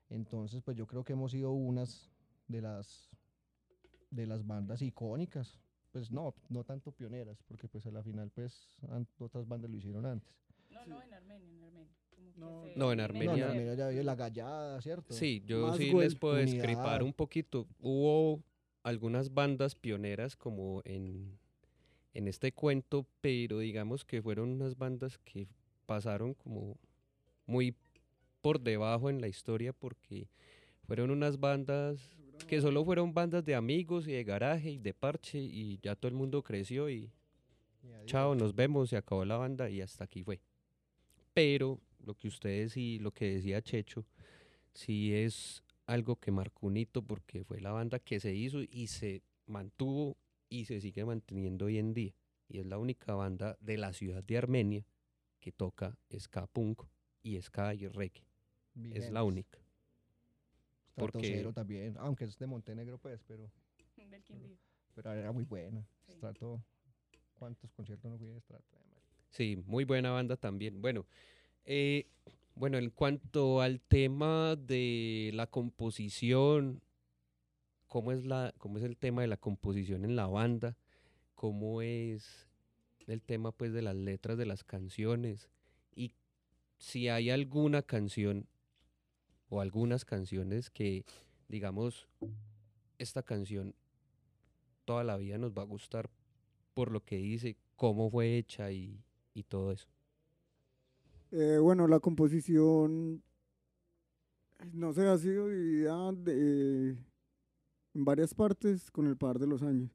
Entonces, 0.09 0.61
pues 0.61 0.75
yo 0.77 0.87
creo 0.87 1.03
que 1.03 1.13
hemos 1.13 1.31
sido 1.31 1.51
unas 1.51 2.09
de 2.47 2.61
las 2.61 3.09
de 4.09 4.25
las 4.25 4.45
bandas 4.45 4.81
icónicas. 4.81 5.59
Pues 5.91 6.09
no, 6.11 6.33
no 6.49 6.63
tanto 6.63 6.91
pioneras, 6.93 7.43
porque 7.47 7.67
pues 7.67 7.85
a 7.85 7.91
la 7.91 8.01
final 8.01 8.29
pues 8.31 8.69
otras 9.19 9.45
bandas 9.45 9.69
lo 9.69 9.75
hicieron 9.77 10.05
antes. 10.05 10.33
No, 10.71 10.85
no, 10.85 11.01
en 11.03 11.13
Armenia, 11.13 11.49
en 11.49 11.63
Armenia. 11.63 11.87
Como 12.15 12.33
que 12.33 12.39
No, 12.39 12.63
se 12.69 12.75
No, 12.79 12.91
en 12.91 12.97
No, 12.97 13.03
Armenia- 13.03 13.35
en 13.35 13.43
Armenia 13.43 13.73
ya 13.75 13.87
había 13.87 14.03
la 14.03 14.15
gallada, 14.15 14.81
¿cierto? 14.81 15.13
Sí, 15.13 15.43
yo 15.45 15.67
Más 15.67 15.77
sí 15.77 15.91
les 15.93 16.15
puedo 16.15 16.35
descripar 16.35 17.03
un 17.03 17.13
poquito. 17.13 17.67
Hubo 17.79 18.41
algunas 18.83 19.33
bandas 19.33 19.75
pioneras 19.75 20.35
como 20.35 20.81
en, 20.85 21.37
en 22.13 22.27
este 22.27 22.51
cuento, 22.51 23.05
pero 23.21 23.59
digamos 23.59 24.05
que 24.05 24.21
fueron 24.21 24.49
unas 24.49 24.77
bandas 24.77 25.17
que 25.19 25.47
pasaron 25.85 26.33
como 26.33 26.77
muy 27.45 27.75
por 28.41 28.59
debajo 28.59 29.09
en 29.09 29.21
la 29.21 29.27
historia 29.27 29.71
porque 29.73 30.27
fueron 30.87 31.11
unas 31.11 31.39
bandas 31.39 31.99
que 32.47 32.59
solo 32.59 32.83
fueron 32.83 33.13
bandas 33.13 33.45
de 33.45 33.53
amigos 33.55 34.07
y 34.07 34.13
de 34.13 34.23
garaje 34.23 34.71
y 34.71 34.77
de 34.79 34.93
parche 34.93 35.37
y 35.37 35.79
ya 35.83 35.95
todo 35.95 36.07
el 36.09 36.15
mundo 36.15 36.41
creció 36.41 36.89
y 36.89 37.11
Y 37.83 38.05
chao, 38.05 38.35
nos 38.35 38.55
vemos, 38.55 38.89
se 38.89 38.97
acabó 38.97 39.25
la 39.25 39.37
banda 39.37 39.69
y 39.69 39.81
hasta 39.81 40.03
aquí 40.05 40.23
fue. 40.23 40.39
Pero 41.33 41.79
lo 41.99 42.15
que 42.15 42.27
ustedes 42.27 42.75
y 42.77 42.99
lo 42.99 43.11
que 43.11 43.33
decía 43.35 43.61
Checho, 43.61 44.05
sí 44.73 45.13
es 45.13 45.63
algo 45.85 46.15
que 46.17 46.31
marcó 46.31 46.67
un 46.67 46.77
hito 46.77 47.01
porque 47.01 47.43
fue 47.43 47.61
la 47.61 47.71
banda 47.71 47.99
que 47.99 48.19
se 48.19 48.33
hizo 48.33 48.61
y 48.61 48.87
se 48.87 49.21
mantuvo 49.45 50.17
y 50.49 50.65
se 50.65 50.81
sigue 50.81 51.05
manteniendo 51.05 51.65
hoy 51.65 51.77
en 51.77 51.93
día. 51.93 52.13
Y 52.47 52.59
es 52.59 52.65
la 52.65 52.77
única 52.77 53.13
banda 53.15 53.57
de 53.61 53.77
la 53.77 53.93
ciudad 53.93 54.23
de 54.23 54.37
Armenia 54.37 54.85
que 55.39 55.51
toca 55.51 55.97
ska 56.17 56.47
punk 56.47 56.83
y 57.23 57.41
ska 57.41 57.73
y 57.73 57.87
reggae. 57.87 58.23
Es 58.93 59.09
la 59.11 59.23
única. 59.23 59.59
Porque- 60.95 61.21
Cero 61.21 61.53
también, 61.53 61.95
aunque 61.97 62.25
es 62.25 62.37
de 62.37 62.47
Montenegro 62.47 62.97
pues, 62.97 63.23
pero, 63.27 63.49
del 63.95 64.23
Quindío. 64.23 64.57
pero 64.93 65.13
era 65.13 65.31
muy 65.31 65.45
buena. 65.45 65.85
Sí. 66.05 66.13
Strato, 66.13 66.61
¿cuántos 67.33 67.71
conciertos 67.71 68.11
no 68.11 68.17
fui 68.17 68.27
de? 68.27 68.41
Sí, 69.31 69.57
muy 69.65 69.85
buena 69.85 70.11
banda 70.11 70.35
también. 70.35 70.81
Bueno, 70.81 71.05
eh, 71.63 72.05
bueno, 72.53 72.77
en 72.77 72.89
cuanto 72.89 73.61
al 73.61 73.79
tema 73.79 74.57
de 74.57 75.31
la 75.33 75.47
composición, 75.47 76.81
¿cómo 77.87 78.11
es 78.11 78.25
la, 78.25 78.53
cómo 78.57 78.77
es 78.77 78.83
el 78.83 78.97
tema 78.97 79.21
de 79.21 79.27
la 79.27 79.37
composición 79.37 80.03
en 80.03 80.17
la 80.17 80.27
banda? 80.27 80.75
¿Cómo 81.35 81.81
es 81.81 82.47
el 83.07 83.21
tema 83.21 83.53
pues 83.53 83.71
de 83.71 83.81
las 83.81 83.95
letras 83.95 84.37
de 84.37 84.45
las 84.45 84.65
canciones? 84.65 85.49
Y 85.95 86.11
si 86.77 87.07
hay 87.07 87.29
alguna 87.29 87.81
canción 87.83 88.47
o 89.47 89.61
algunas 89.61 90.03
canciones 90.03 90.69
que, 90.69 91.05
digamos, 91.47 92.09
esta 92.97 93.23
canción 93.23 93.75
toda 94.83 95.03
la 95.05 95.15
vida 95.15 95.37
nos 95.37 95.53
va 95.53 95.61
a 95.61 95.65
gustar 95.65 96.09
por 96.73 96.91
lo 96.91 97.03
que 97.05 97.15
dice, 97.15 97.55
cómo 97.77 98.09
fue 98.09 98.37
hecha 98.37 98.71
y, 98.71 98.99
y 99.33 99.43
todo 99.43 99.71
eso. 99.71 99.87
Eh, 101.31 101.57
bueno, 101.61 101.87
la 101.87 101.99
composición, 101.99 103.23
no 104.73 104.93
sé, 104.93 105.07
ha 105.07 105.17
sido 105.17 105.47
dividida 105.47 106.11
de- 106.13 106.97
en 107.93 108.05
varias 108.05 108.33
partes 108.33 108.91
con 108.91 109.07
el 109.07 109.17
pasar 109.17 109.39
de 109.39 109.47
los 109.47 109.63
años. 109.63 109.91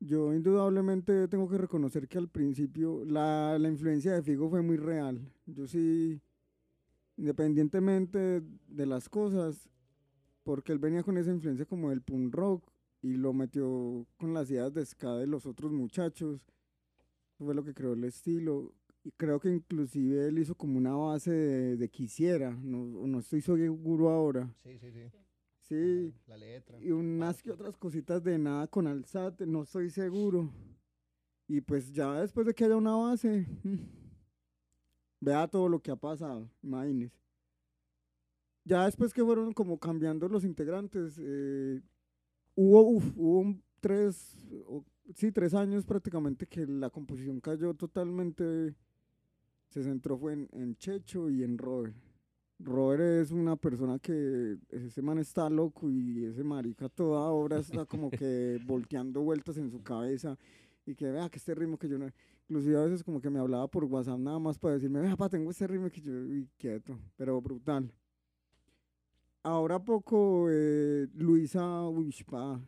Yo 0.00 0.34
indudablemente 0.34 1.28
tengo 1.28 1.48
que 1.48 1.58
reconocer 1.58 2.08
que 2.08 2.18
al 2.18 2.28
principio 2.28 3.04
la, 3.04 3.58
la 3.58 3.68
influencia 3.68 4.12
de 4.14 4.22
Figo 4.22 4.48
fue 4.50 4.62
muy 4.62 4.76
real. 4.78 5.20
Yo 5.46 5.66
sí, 5.66 6.20
independientemente 7.16 8.42
de 8.68 8.86
las 8.86 9.08
cosas, 9.08 9.68
porque 10.44 10.72
él 10.72 10.78
venía 10.78 11.02
con 11.02 11.18
esa 11.18 11.32
influencia 11.32 11.66
como 11.66 11.90
del 11.90 12.02
punk 12.02 12.34
rock 12.34 12.70
y 13.02 13.14
lo 13.14 13.32
metió 13.32 14.06
con 14.18 14.34
las 14.34 14.50
ideas 14.50 14.72
de 14.74 14.84
ska 14.86 15.16
de 15.16 15.26
los 15.26 15.46
otros 15.46 15.72
muchachos. 15.72 16.42
Fue 17.44 17.54
lo 17.54 17.64
que 17.64 17.72
creó 17.74 17.94
el 17.94 18.04
estilo. 18.04 18.72
Y 19.02 19.12
creo 19.12 19.40
que 19.40 19.48
inclusive 19.48 20.26
él 20.28 20.38
hizo 20.38 20.54
como 20.54 20.76
una 20.76 20.94
base 20.94 21.30
de, 21.30 21.76
de 21.78 21.88
Quisiera, 21.88 22.50
no, 22.50 22.84
no 23.06 23.18
estoy 23.20 23.40
seguro 23.40 24.10
ahora. 24.10 24.52
Sí, 24.62 24.78
sí, 24.78 24.92
sí. 24.92 25.00
Sí, 25.62 26.12
La 26.26 26.36
letra. 26.36 26.78
y 26.82 26.90
unas 26.90 27.42
que 27.42 27.50
otras 27.50 27.76
cositas 27.78 28.22
de 28.24 28.36
nada 28.38 28.66
con 28.66 28.86
Alzate, 28.86 29.46
no 29.46 29.62
estoy 29.62 29.88
seguro. 29.88 30.50
Y 31.48 31.60
pues 31.62 31.92
ya 31.92 32.20
después 32.20 32.46
de 32.46 32.52
que 32.52 32.64
haya 32.64 32.76
una 32.76 32.94
base, 32.94 33.46
vea 35.20 35.48
todo 35.48 35.68
lo 35.68 35.80
que 35.80 35.90
ha 35.90 35.96
pasado, 35.96 36.50
imagínese. 36.62 37.16
Ya 38.64 38.84
después 38.84 39.14
que 39.14 39.24
fueron 39.24 39.52
como 39.54 39.78
cambiando 39.78 40.28
los 40.28 40.44
integrantes, 40.44 41.16
eh, 41.18 41.80
hubo, 42.54 42.82
uf, 42.82 43.04
hubo 43.16 43.38
un 43.38 43.62
tres, 43.80 44.36
o- 44.66 44.84
sí, 45.14 45.32
tres 45.32 45.54
años 45.54 45.84
prácticamente 45.84 46.46
que 46.46 46.66
la 46.66 46.90
composición 46.90 47.40
cayó 47.40 47.74
totalmente, 47.74 48.74
se 49.68 49.82
centró 49.82 50.18
fue 50.18 50.34
en, 50.34 50.48
en 50.52 50.76
Checho 50.76 51.30
y 51.30 51.42
en 51.42 51.58
Robert. 51.58 51.94
Robert 52.62 53.02
es 53.02 53.30
una 53.30 53.56
persona 53.56 53.98
que 53.98 54.58
ese 54.68 55.00
man 55.00 55.18
está 55.18 55.48
loco 55.48 55.90
y 55.90 56.24
ese 56.24 56.44
marica 56.44 56.88
toda 56.90 57.30
hora 57.30 57.58
está 57.58 57.86
como 57.86 58.10
que 58.10 58.60
volteando 58.66 59.22
vueltas 59.22 59.56
en 59.56 59.70
su 59.70 59.82
cabeza 59.82 60.36
y 60.84 60.94
que 60.94 61.10
vea 61.10 61.28
que 61.30 61.38
este 61.38 61.54
ritmo 61.54 61.78
que 61.78 61.88
yo 61.88 61.98
no... 61.98 62.10
Inclusive 62.48 62.78
a 62.78 62.84
veces 62.84 63.04
como 63.04 63.20
que 63.20 63.30
me 63.30 63.38
hablaba 63.38 63.68
por 63.68 63.84
WhatsApp 63.84 64.18
nada 64.18 64.38
más 64.38 64.58
para 64.58 64.74
decirme, 64.74 65.00
vea, 65.00 65.16
pa, 65.16 65.28
tengo 65.28 65.50
este 65.50 65.66
ritmo 65.66 65.88
que 65.88 66.00
yo... 66.00 66.12
Y 66.26 66.48
quieto, 66.58 66.98
pero 67.16 67.40
brutal. 67.40 67.90
Ahora 69.42 69.82
poco 69.82 70.48
eh, 70.50 71.08
Luisa, 71.14 71.82
uy, 71.88 72.14
pa, 72.28 72.60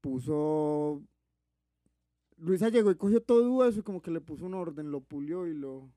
puso... 0.00 1.02
Luisa 2.38 2.68
llegó 2.68 2.90
y 2.90 2.96
cogió 2.96 3.20
todo 3.22 3.66
eso 3.66 3.80
y 3.80 3.82
como 3.82 4.02
que 4.02 4.10
le 4.10 4.20
puso 4.20 4.46
un 4.46 4.54
orden, 4.54 4.90
lo 4.90 5.00
pulió 5.00 5.46
y 5.46 5.54
lo, 5.54 5.90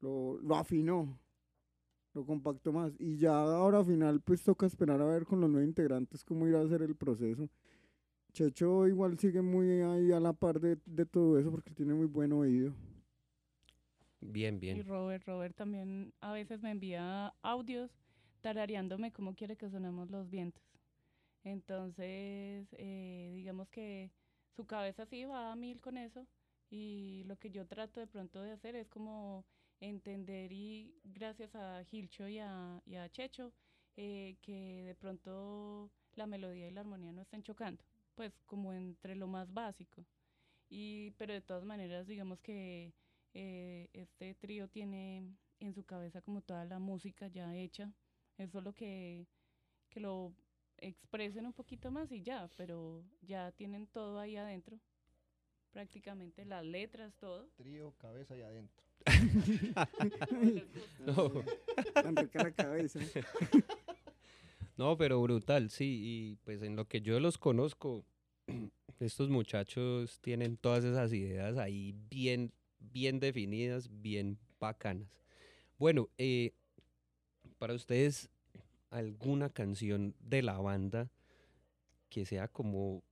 lo, 0.00 0.38
lo 0.42 0.56
afinó 0.56 1.18
lo 2.14 2.24
compactó 2.26 2.72
más. 2.72 2.92
Y 2.98 3.16
ya 3.18 3.34
ahora 3.34 3.78
al 3.78 3.86
final 3.86 4.20
pues 4.20 4.42
toca 4.42 4.66
esperar 4.66 5.00
a 5.00 5.06
ver 5.06 5.24
con 5.26 5.40
los 5.40 5.50
nuevos 5.50 5.68
integrantes 5.68 6.24
cómo 6.24 6.46
irá 6.46 6.60
a 6.60 6.68
ser 6.68 6.82
el 6.82 6.96
proceso. 6.96 7.48
Checho 8.32 8.88
igual 8.88 9.18
sigue 9.18 9.42
muy 9.42 9.68
ahí 9.82 10.12
a 10.12 10.20
la 10.20 10.32
par 10.32 10.60
de, 10.60 10.78
de 10.86 11.06
todo 11.06 11.38
eso 11.38 11.50
porque 11.50 11.72
tiene 11.72 11.94
muy 11.94 12.06
buen 12.06 12.32
oído. 12.32 12.74
Bien, 14.20 14.58
Y 14.70 14.82
bien. 14.82 14.82
Robert, 14.82 15.24
Robert 15.26 15.56
también 15.56 16.12
a 16.20 16.32
veces 16.32 16.62
me 16.62 16.70
envía 16.70 17.34
audios 17.42 17.90
tarareándome 18.40 19.12
cómo 19.12 19.34
quiere 19.34 19.56
que 19.56 19.68
sonemos 19.70 20.10
los 20.10 20.30
vientos. 20.30 20.62
Entonces, 21.44 22.68
eh, 22.78 23.32
digamos 23.34 23.68
que 23.68 24.10
su 24.56 24.66
cabeza 24.66 25.06
sí 25.06 25.24
va 25.24 25.52
a 25.52 25.56
mil 25.56 25.80
con 25.80 25.96
eso 25.96 26.26
y 26.70 27.24
lo 27.26 27.38
que 27.38 27.50
yo 27.50 27.66
trato 27.66 28.00
de 28.00 28.06
pronto 28.06 28.42
de 28.42 28.52
hacer 28.52 28.76
es 28.76 28.88
como 28.88 29.44
entender 29.80 30.52
y 30.52 30.94
gracias 31.04 31.54
a 31.54 31.84
Gilcho 31.84 32.28
y 32.28 32.38
a, 32.38 32.80
y 32.86 32.96
a 32.96 33.08
Checho 33.10 33.52
eh, 33.96 34.36
que 34.42 34.84
de 34.84 34.94
pronto 34.94 35.90
la 36.14 36.26
melodía 36.26 36.68
y 36.68 36.70
la 36.70 36.80
armonía 36.80 37.12
no 37.12 37.22
estén 37.22 37.42
chocando, 37.42 37.84
pues 38.14 38.32
como 38.46 38.72
entre 38.72 39.16
lo 39.16 39.26
más 39.26 39.52
básico. 39.52 40.06
Y, 40.70 41.10
pero 41.12 41.34
de 41.34 41.42
todas 41.42 41.64
maneras, 41.64 42.06
digamos 42.06 42.40
que 42.40 42.94
eh, 43.34 43.88
este 43.92 44.34
trío 44.34 44.68
tiene 44.68 45.24
en 45.60 45.74
su 45.74 45.84
cabeza 45.84 46.22
como 46.22 46.40
toda 46.42 46.64
la 46.64 46.78
música 46.78 47.28
ya 47.28 47.54
hecha. 47.54 47.92
Es 48.38 48.50
solo 48.50 48.72
que, 48.74 49.26
que 49.90 50.00
lo 50.00 50.34
expresen 50.82 51.46
un 51.46 51.52
poquito 51.52 51.90
más 51.90 52.10
y 52.12 52.22
ya, 52.22 52.50
pero 52.56 53.02
ya 53.22 53.52
tienen 53.52 53.86
todo 53.86 54.18
ahí 54.18 54.36
adentro. 54.36 54.78
Prácticamente 55.72 56.44
las 56.44 56.64
letras, 56.64 57.14
todo. 57.16 57.48
Trío, 57.56 57.92
cabeza 57.98 58.36
y 58.36 58.42
adentro. 58.42 58.84
No, 61.06 61.32
la 62.34 62.52
cabeza. 62.52 63.00
no, 64.76 64.96
pero 64.96 65.20
brutal, 65.22 65.70
sí. 65.70 66.00
Y 66.02 66.36
pues 66.44 66.62
en 66.62 66.76
lo 66.76 66.86
que 66.86 67.00
yo 67.00 67.18
los 67.20 67.38
conozco, 67.38 68.04
estos 69.00 69.30
muchachos 69.30 70.20
tienen 70.20 70.56
todas 70.56 70.84
esas 70.84 71.12
ideas 71.12 71.56
ahí 71.58 71.94
bien, 72.10 72.52
bien 72.78 73.18
definidas, 73.18 73.88
bien 73.90 74.38
bacanas. 74.60 75.08
Bueno, 75.78 76.08
eh, 76.18 76.52
para 77.58 77.74
ustedes, 77.74 78.30
¿alguna 78.92 79.50
canción 79.50 80.14
de 80.20 80.42
la 80.42 80.58
banda 80.58 81.10
que 82.08 82.24
sea 82.26 82.48
como 82.48 83.02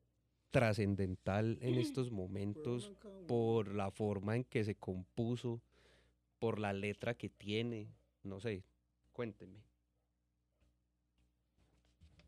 trascendental 0.50 1.58
en 1.62 1.78
estos 1.78 2.10
momentos 2.10 2.92
por 3.26 3.74
la 3.74 3.90
forma 3.90 4.36
en 4.36 4.44
que 4.44 4.64
se 4.64 4.74
compuso, 4.76 5.60
por 6.38 6.58
la 6.58 6.72
letra 6.72 7.14
que 7.14 7.28
tiene? 7.30 7.88
No 8.22 8.40
sé, 8.40 8.64
cuéntenme. 9.12 9.60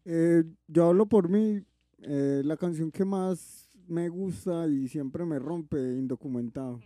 Eh, 0.04 0.44
yo 0.66 0.86
hablo 0.88 1.06
por 1.06 1.28
mí, 1.28 1.62
eh, 2.02 2.42
la 2.44 2.56
canción 2.56 2.90
que 2.90 3.04
más 3.04 3.68
me 3.86 4.08
gusta 4.08 4.66
y 4.68 4.88
siempre 4.88 5.24
me 5.24 5.38
rompe, 5.38 5.78
Indocumentado. 5.78 6.80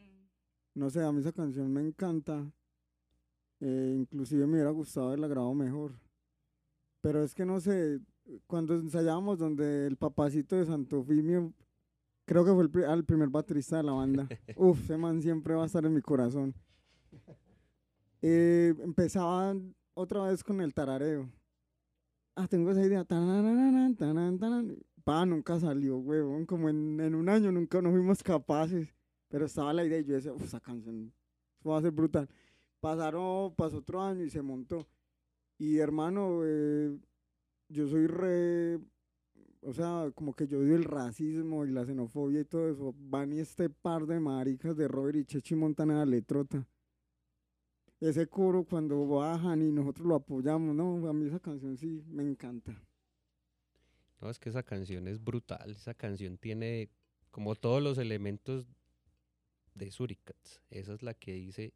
No 0.75 0.91
sé, 0.91 1.03
a 1.03 1.13
mí 1.13 1.21
esa 1.21 1.33
canción 1.33 1.73
me 1.73 1.81
encanta. 1.83 2.53
eh, 3.61 3.95
inclusive 3.99 4.47
me 4.47 4.55
hubiera 4.55 4.71
gustado 4.71 5.09
haberla 5.09 5.29
grabado 5.29 5.55
mejor. 5.55 5.93
Pero 7.07 7.23
es 7.23 7.37
que 7.37 7.45
no 7.47 7.61
sé, 7.61 8.01
cuando 8.49 8.75
ensayábamos 8.75 9.38
donde 9.38 9.87
el 9.87 9.97
papacito 9.97 10.57
de 10.57 10.66
Santo 10.66 11.05
Fimio, 11.05 11.53
creo 12.25 12.45
que 12.45 12.53
fue 12.53 12.64
el, 12.64 12.69
pri- 12.71 12.83
el 12.83 13.05
primer 13.05 13.29
baterista 13.29 13.77
de 13.77 13.85
la 13.85 13.92
banda. 13.92 14.27
Uf, 14.57 14.81
ese 14.83 14.97
man 14.99 15.23
siempre 15.23 15.55
va 15.55 15.62
a 15.62 15.66
estar 15.66 15.85
en 15.87 15.95
mi 15.95 16.01
corazón. 16.01 16.53
Eh, 18.23 18.75
empezaban 18.83 19.73
otra 19.95 20.25
vez 20.25 20.42
con 20.42 20.61
el 20.61 20.75
tarareo. 20.75 21.31
Ah, 22.35 22.49
tengo 22.49 22.73
esa 22.73 22.85
idea. 22.85 23.05
Tananana, 23.05 23.95
tanan, 23.97 24.37
tanan. 24.40 24.77
Pa, 25.05 25.25
nunca 25.25 25.61
salió, 25.61 25.99
huevón. 25.99 26.45
Como 26.45 26.69
en, 26.69 26.99
en 27.01 27.14
un 27.14 27.29
año 27.29 27.53
nunca 27.53 27.81
nos 27.81 27.92
fuimos 27.92 28.21
capaces. 28.21 28.88
Pero 29.29 29.47
estaba 29.47 29.73
la 29.73 29.85
idea 29.85 30.01
y 30.01 30.05
yo 30.05 30.14
decía, 30.14 30.33
"Uf, 30.33 30.42
esa 30.42 30.59
canción 30.59 31.12
va 31.64 31.79
a 31.79 31.83
ser 31.83 31.92
brutal. 31.92 32.29
Pasaron, 32.81 33.55
pasó 33.55 33.77
otro 33.79 34.03
año 34.03 34.25
y 34.25 34.31
se 34.31 34.42
montó. 34.42 34.88
Y 35.59 35.79
hermano, 35.79 36.42
eh, 36.45 36.97
yo 37.69 37.88
soy 37.88 38.07
re. 38.07 38.79
O 39.62 39.73
sea, 39.73 40.12
como 40.14 40.35
que 40.35 40.47
yo 40.47 40.61
odio 40.61 40.77
el 40.77 40.85
racismo 40.85 41.64
y 41.64 41.71
la 41.71 41.85
xenofobia 41.85 42.40
y 42.40 42.45
todo 42.45 42.71
eso. 42.71 42.95
Van 42.97 43.33
y 43.33 43.40
este 43.40 43.69
par 43.69 44.07
de 44.07 44.21
maricas 44.21 44.77
de 44.77 44.87
Robert 44.87 45.16
y 45.16 45.25
Chechi 45.25 45.55
montan 45.55 45.90
a 45.90 45.99
la 45.99 46.07
letrota. 46.07 46.66
Ese 47.99 48.27
coro 48.29 48.64
cuando 48.64 49.07
bajan 49.07 49.62
y 49.62 49.73
nosotros 49.73 50.07
lo 50.07 50.14
apoyamos, 50.16 50.77
no, 50.77 51.09
a 51.09 51.12
mí 51.14 51.27
esa 51.27 51.40
canción 51.40 51.77
sí 51.77 52.05
me 52.09 52.23
encanta. 52.23 52.79
No, 54.21 54.31
es 54.31 54.38
que 54.38 54.51
esa 54.51 54.62
canción 54.62 55.09
es 55.09 55.23
brutal. 55.23 55.71
Esa 55.71 55.95
canción 55.95 56.37
tiene 56.38 56.90
como 57.31 57.55
todos 57.55 57.83
los 57.83 57.99
elementos 57.99 58.66
de 59.75 59.90
Suricats. 59.90 60.62
Esa 60.71 60.95
es 60.95 61.03
la 61.03 61.14
que 61.14 61.33
dice, 61.33 61.75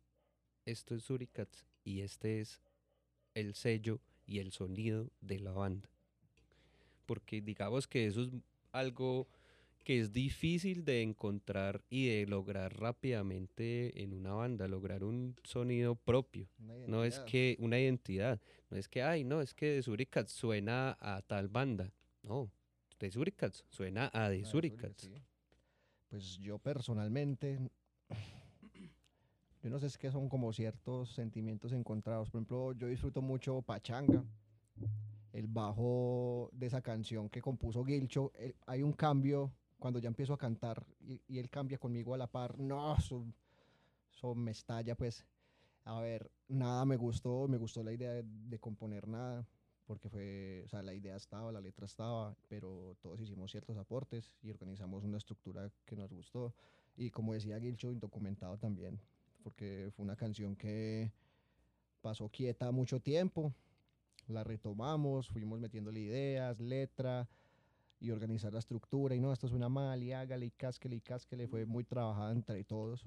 esto 0.64 0.94
es 0.94 1.04
Suricats 1.04 1.66
y 1.84 2.00
este 2.00 2.40
es 2.40 2.60
el 3.34 3.54
sello 3.54 4.00
y 4.26 4.38
el 4.38 4.52
sonido 4.52 5.10
de 5.20 5.40
la 5.40 5.52
banda. 5.52 5.88
Porque 7.06 7.40
digamos 7.40 7.86
que 7.86 8.06
eso 8.06 8.22
es 8.22 8.30
algo 8.72 9.26
que 9.84 9.98
es 9.98 10.12
difícil 10.12 10.84
de 10.84 11.02
encontrar 11.02 11.82
y 11.88 12.08
de 12.08 12.26
lograr 12.26 12.78
rápidamente 12.78 14.02
en 14.02 14.12
una 14.12 14.34
banda, 14.34 14.68
lograr 14.68 15.02
un 15.04 15.36
sonido 15.42 15.94
propio. 15.96 16.48
No 16.86 17.04
es 17.04 17.18
que 17.20 17.56
una 17.58 17.80
identidad, 17.80 18.40
no 18.68 18.76
es 18.76 18.88
que, 18.88 19.02
ay, 19.02 19.24
no, 19.24 19.40
es 19.40 19.54
que 19.54 19.66
de 19.72 19.82
Suricats 19.82 20.32
suena 20.32 20.96
a 21.00 21.22
tal 21.22 21.48
banda. 21.48 21.92
No, 22.22 22.50
de 22.98 23.10
Suricats 23.10 23.64
suena 23.70 24.10
a 24.12 24.28
de 24.28 24.44
Suricats. 24.44 25.10
Pues 26.10 26.38
yo 26.38 26.58
personalmente, 26.58 27.58
yo 29.62 29.70
no 29.70 29.78
sé, 29.78 29.86
es 29.86 29.98
que 29.98 30.10
son 30.10 30.28
como 30.28 30.52
ciertos 30.52 31.12
sentimientos 31.14 31.72
encontrados. 31.72 32.30
Por 32.30 32.38
ejemplo, 32.40 32.72
yo 32.72 32.86
disfruto 32.88 33.20
mucho 33.22 33.60
Pachanga, 33.62 34.24
el 35.32 35.46
bajo 35.46 36.50
de 36.52 36.66
esa 36.66 36.80
canción 36.82 37.28
que 37.28 37.40
compuso 37.40 37.84
Gilcho. 37.84 38.32
el- 38.34 38.54
hay 38.66 38.82
un 38.82 38.92
cambio 38.92 39.52
cuando 39.78 39.98
ya 39.98 40.08
empiezo 40.08 40.32
a 40.34 40.38
cantar 40.38 40.84
y, 41.00 41.20
y 41.28 41.38
él 41.38 41.48
cambia 41.48 41.78
conmigo 41.78 42.14
a 42.14 42.18
la 42.18 42.26
par. 42.26 42.58
No, 42.58 42.96
eso, 42.96 43.24
eso 44.12 44.34
me 44.34 44.50
estalla, 44.50 44.94
pues. 44.96 45.24
A 45.84 46.00
ver, 46.00 46.30
nada 46.48 46.84
me 46.84 46.96
gustó, 46.96 47.48
me 47.48 47.56
gustó 47.56 47.82
la 47.82 47.92
idea 47.92 48.12
de, 48.12 48.22
de 48.24 48.58
componer 48.58 49.08
nada 49.08 49.46
porque 49.86 50.08
fue, 50.08 50.62
o 50.66 50.68
sea, 50.68 50.82
la 50.82 50.94
idea 50.94 51.16
estaba, 51.16 51.50
la 51.50 51.60
letra 51.60 51.84
estaba, 51.86 52.36
pero 52.48 52.96
todos 53.00 53.20
hicimos 53.20 53.50
ciertos 53.50 53.76
aportes 53.76 54.30
y 54.40 54.50
organizamos 54.50 55.02
una 55.02 55.16
estructura 55.18 55.68
que 55.84 55.96
nos 55.96 56.12
gustó. 56.12 56.54
Y 56.96 57.10
como 57.10 57.34
decía 57.34 57.58
Gilcho, 57.58 57.90
indocumentado 57.90 58.56
también, 58.56 59.00
porque 59.42 59.90
fue 59.94 60.04
una 60.04 60.16
canción 60.16 60.56
que 60.56 61.12
pasó 62.00 62.28
quieta 62.28 62.70
mucho 62.70 63.00
tiempo. 63.00 63.54
la 64.28 64.44
retomamos, 64.44 65.28
fuimos 65.28 65.58
metiéndole 65.60 66.00
ideas, 66.00 66.60
letra 66.60 67.28
y 67.98 68.10
organizar 68.10 68.52
la 68.52 68.60
estructura. 68.60 69.14
Y 69.14 69.20
no, 69.20 69.32
esto 69.32 69.48
suena 69.48 69.68
mal, 69.68 70.02
y 70.02 70.12
hágale, 70.12 70.46
y 70.46 70.50
cásquele, 70.50 70.96
y 70.96 71.00
cásquele. 71.00 71.48
Fue 71.48 71.66
muy 71.66 71.84
trabajada 71.84 72.32
entre 72.32 72.62
todos, 72.64 73.04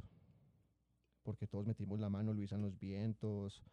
porque 1.24 1.48
todos 1.48 1.66
metimos 1.66 2.00
la 2.00 2.10
mano, 2.10 2.34
Luisa 2.34 2.56
en 2.56 2.62
los 2.62 2.78
vientos, 2.78 3.64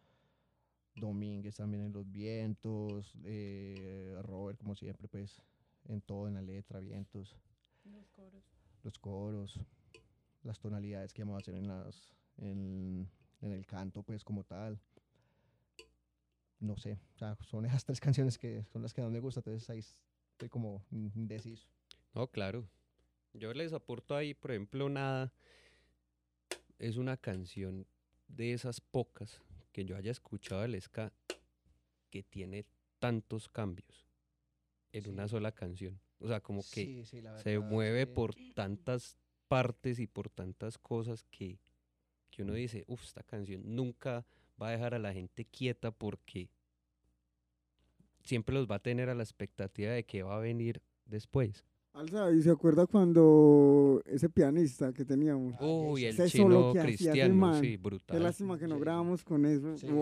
Domínguez 0.95 1.55
también 1.55 1.83
en 1.83 1.93
los 1.93 2.09
vientos, 2.11 3.13
eh, 3.23 4.17
Robert, 4.23 4.57
como 4.57 4.75
siempre, 4.75 5.07
pues 5.07 5.41
en 5.85 6.01
todo, 6.01 6.27
en 6.27 6.33
la 6.33 6.41
letra, 6.41 6.79
vientos, 6.79 7.35
Los 7.85 8.09
coros. 8.09 8.43
los 8.83 8.99
coros, 8.99 9.59
las 10.43 10.59
tonalidades 10.59 11.13
que 11.13 11.23
vamos 11.23 11.35
a 11.35 11.39
hacer 11.39 11.55
en, 11.55 11.67
las, 11.67 12.13
en, 12.41 13.09
en 13.41 13.51
el 13.51 13.65
canto, 13.65 14.03
pues 14.03 14.23
como 14.23 14.43
tal. 14.43 14.79
No 16.59 16.77
sé, 16.77 16.99
o 17.15 17.17
sea, 17.17 17.37
son 17.41 17.65
esas 17.65 17.85
tres 17.85 17.99
canciones 18.01 18.37
que 18.37 18.65
son 18.65 18.81
las 18.81 18.93
que 18.93 19.01
más 19.01 19.11
me 19.11 19.19
gustan, 19.19 19.41
entonces 19.45 19.69
ahí 19.69 19.79
estoy 19.79 20.49
como 20.49 20.83
indeciso. 20.91 21.67
No, 22.13 22.27
claro. 22.27 22.67
Yo 23.33 23.53
les 23.53 23.71
aporto 23.73 24.15
ahí, 24.15 24.33
por 24.33 24.51
ejemplo, 24.51 24.89
nada. 24.89 25.31
Es 26.77 26.97
una 26.97 27.15
canción 27.15 27.87
de 28.27 28.53
esas 28.53 28.81
pocas 28.81 29.41
que 29.71 29.85
yo 29.85 29.95
haya 29.95 30.11
escuchado 30.11 30.61
del 30.61 30.79
ska 30.81 31.13
que 32.09 32.23
tiene 32.23 32.65
tantos 32.99 33.47
cambios 33.47 34.05
en 34.91 35.09
una 35.09 35.27
Sí. 35.27 35.31
sola 35.31 35.51
canción. 35.53 35.99
O 36.19 36.27
sea, 36.27 36.41
como 36.41 36.61
que 36.61 36.85
Sí, 36.85 37.05
sí, 37.05 37.21
la 37.21 37.37
se 37.37 37.57
verdad, 37.57 37.69
mueve 37.71 38.07
por 38.07 38.35
tantas 38.53 39.17
partes 39.47 39.99
y 39.99 40.07
por 40.07 40.29
tantas 40.29 40.77
cosas 40.77 41.23
que, 41.23 41.57
que 42.31 42.41
uno 42.43 42.53
dice, 42.53 42.83
uff, 42.87 43.03
esta 43.03 43.21
canción 43.23 43.61
nunca 43.75 44.25
va 44.59 44.69
a 44.69 44.71
dejar 44.71 44.93
a 44.95 44.99
la 44.99 45.13
gente 45.13 45.45
quieta 45.45 45.91
porque 45.91 46.49
siempre 48.23 48.55
los 48.55 48.67
va 48.69 48.75
a 48.75 48.79
tener 48.79 49.09
a 49.09 49.15
la 49.15 49.23
expectativa 49.23 49.91
de 49.91 50.05
que 50.05 50.23
va 50.23 50.37
a 50.37 50.39
venir 50.39 50.81
después. 51.05 51.65
Alza, 51.93 52.31
¿y 52.31 52.41
se 52.41 52.49
acuerda 52.51 52.87
cuando 52.87 54.01
ese 54.05 54.29
pianista 54.29 54.93
que 54.93 55.03
teníamos? 55.03 55.55
Uy, 55.59 56.05
el 56.05 56.15
chino 56.29 56.71
cristiano, 56.73 57.35
man. 57.35 57.59
sí, 57.61 57.71
Qué 57.71 57.77
brutal. 57.77 58.23
lástima 58.23 58.57
que 58.57 58.65
no 58.67 58.75
Sí. 58.75 58.81
grabamos 58.81 59.23
con 59.25 59.45
eso. 59.45 59.77
Sí. 59.77 59.87
Es 59.87 59.93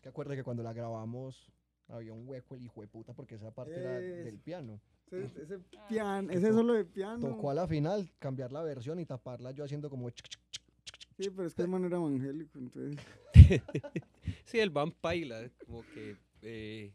que 0.00 0.08
acuerda 0.08 0.34
que 0.34 0.42
cuando 0.44 0.62
la 0.62 0.72
grabamos 0.72 1.52
había 1.88 2.14
un 2.14 2.26
hueco 2.26 2.54
el 2.54 2.62
hijo 2.62 2.80
de 2.80 2.88
puta 2.88 3.12
porque 3.12 3.34
esa 3.34 3.50
parte 3.50 3.74
era 3.78 3.98
del 3.98 4.34
Es- 4.36 4.40
piano. 4.40 4.80
Ese, 5.10 5.42
ese 5.42 5.54
Ah, 5.78 5.86
pian- 5.88 6.30
ese 6.30 6.52
solo 6.52 6.72
de 6.74 6.84
piano. 6.84 7.28
Tocó 7.28 7.50
a 7.50 7.54
la 7.54 7.66
final 7.68 8.10
cambiar 8.18 8.50
la 8.52 8.62
versión 8.62 8.98
y 8.98 9.06
taparla 9.06 9.52
yo 9.52 9.64
haciendo 9.64 9.88
como. 9.88 10.10
Sí, 10.10 11.30
pero 11.30 11.46
es 11.46 11.54
que 11.54 11.62
el 11.62 11.68
man 11.68 11.84
era 11.84 11.96
evangélico, 11.96 12.58
entonces. 12.58 13.04
Sí, 14.44 14.58
el 14.58 14.70
Van 14.70 14.90
Paila, 14.90 15.48
como 15.66 15.82
que 15.94 16.16
eh, 16.42 16.92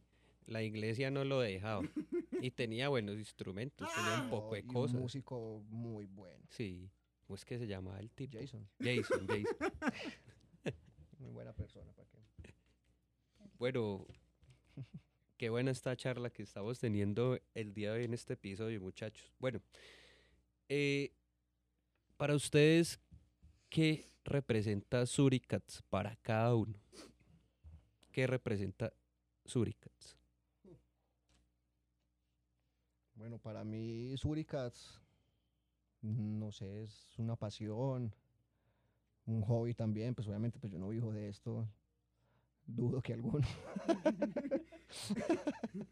la 0.47 0.61
iglesia 0.63 1.09
no 1.11 1.23
lo 1.23 1.39
dejaba. 1.39 1.81
Y 2.41 2.51
tenía 2.51 2.89
buenos 2.89 3.17
instrumentos, 3.17 3.87
tenía 3.95 4.23
un 4.23 4.29
poco 4.29 4.53
de 4.55 4.59
y 4.61 4.63
cosas. 4.63 4.95
Un 4.95 5.01
músico 5.01 5.63
muy 5.69 6.05
bueno. 6.07 6.43
Sí, 6.49 6.89
¿cómo 7.25 7.35
es 7.35 7.45
que 7.45 7.57
se 7.57 7.67
llamaba 7.67 7.99
el 7.99 8.09
tipo? 8.11 8.37
Jason, 8.37 8.67
Jason, 8.79 9.27
Jason. 9.27 9.45
muy 11.19 11.31
buena 11.31 11.53
persona. 11.53 11.91
¿para 11.93 12.07
qué? 12.09 12.53
Bueno, 13.57 14.05
qué 15.41 15.49
buena 15.49 15.71
esta 15.71 15.97
charla 15.97 16.29
que 16.29 16.43
estamos 16.43 16.77
teniendo 16.77 17.39
el 17.55 17.73
día 17.73 17.91
de 17.91 17.97
hoy 17.97 18.05
en 18.05 18.13
este 18.13 18.33
episodio, 18.33 18.79
muchachos. 18.79 19.33
Bueno, 19.39 19.59
eh, 20.69 21.11
para 22.15 22.35
ustedes, 22.35 22.99
¿qué 23.67 24.11
representa 24.23 25.03
Suricats 25.07 25.81
para 25.89 26.15
cada 26.17 26.53
uno? 26.53 26.75
¿Qué 28.11 28.27
representa 28.27 28.93
Suricats? 29.43 30.15
Bueno, 33.15 33.39
para 33.39 33.63
mí 33.63 34.15
Suricats, 34.17 35.01
no 36.03 36.51
sé, 36.51 36.83
es 36.83 37.17
una 37.17 37.35
pasión, 37.35 38.13
un 39.25 39.41
hobby 39.41 39.73
también, 39.73 40.13
pues 40.13 40.27
obviamente 40.27 40.59
pues 40.59 40.71
yo 40.71 40.77
no 40.77 40.89
vivo 40.89 41.11
de 41.11 41.29
esto, 41.29 41.67
dudo 42.67 43.01
que 43.01 43.13
alguno. 43.13 43.47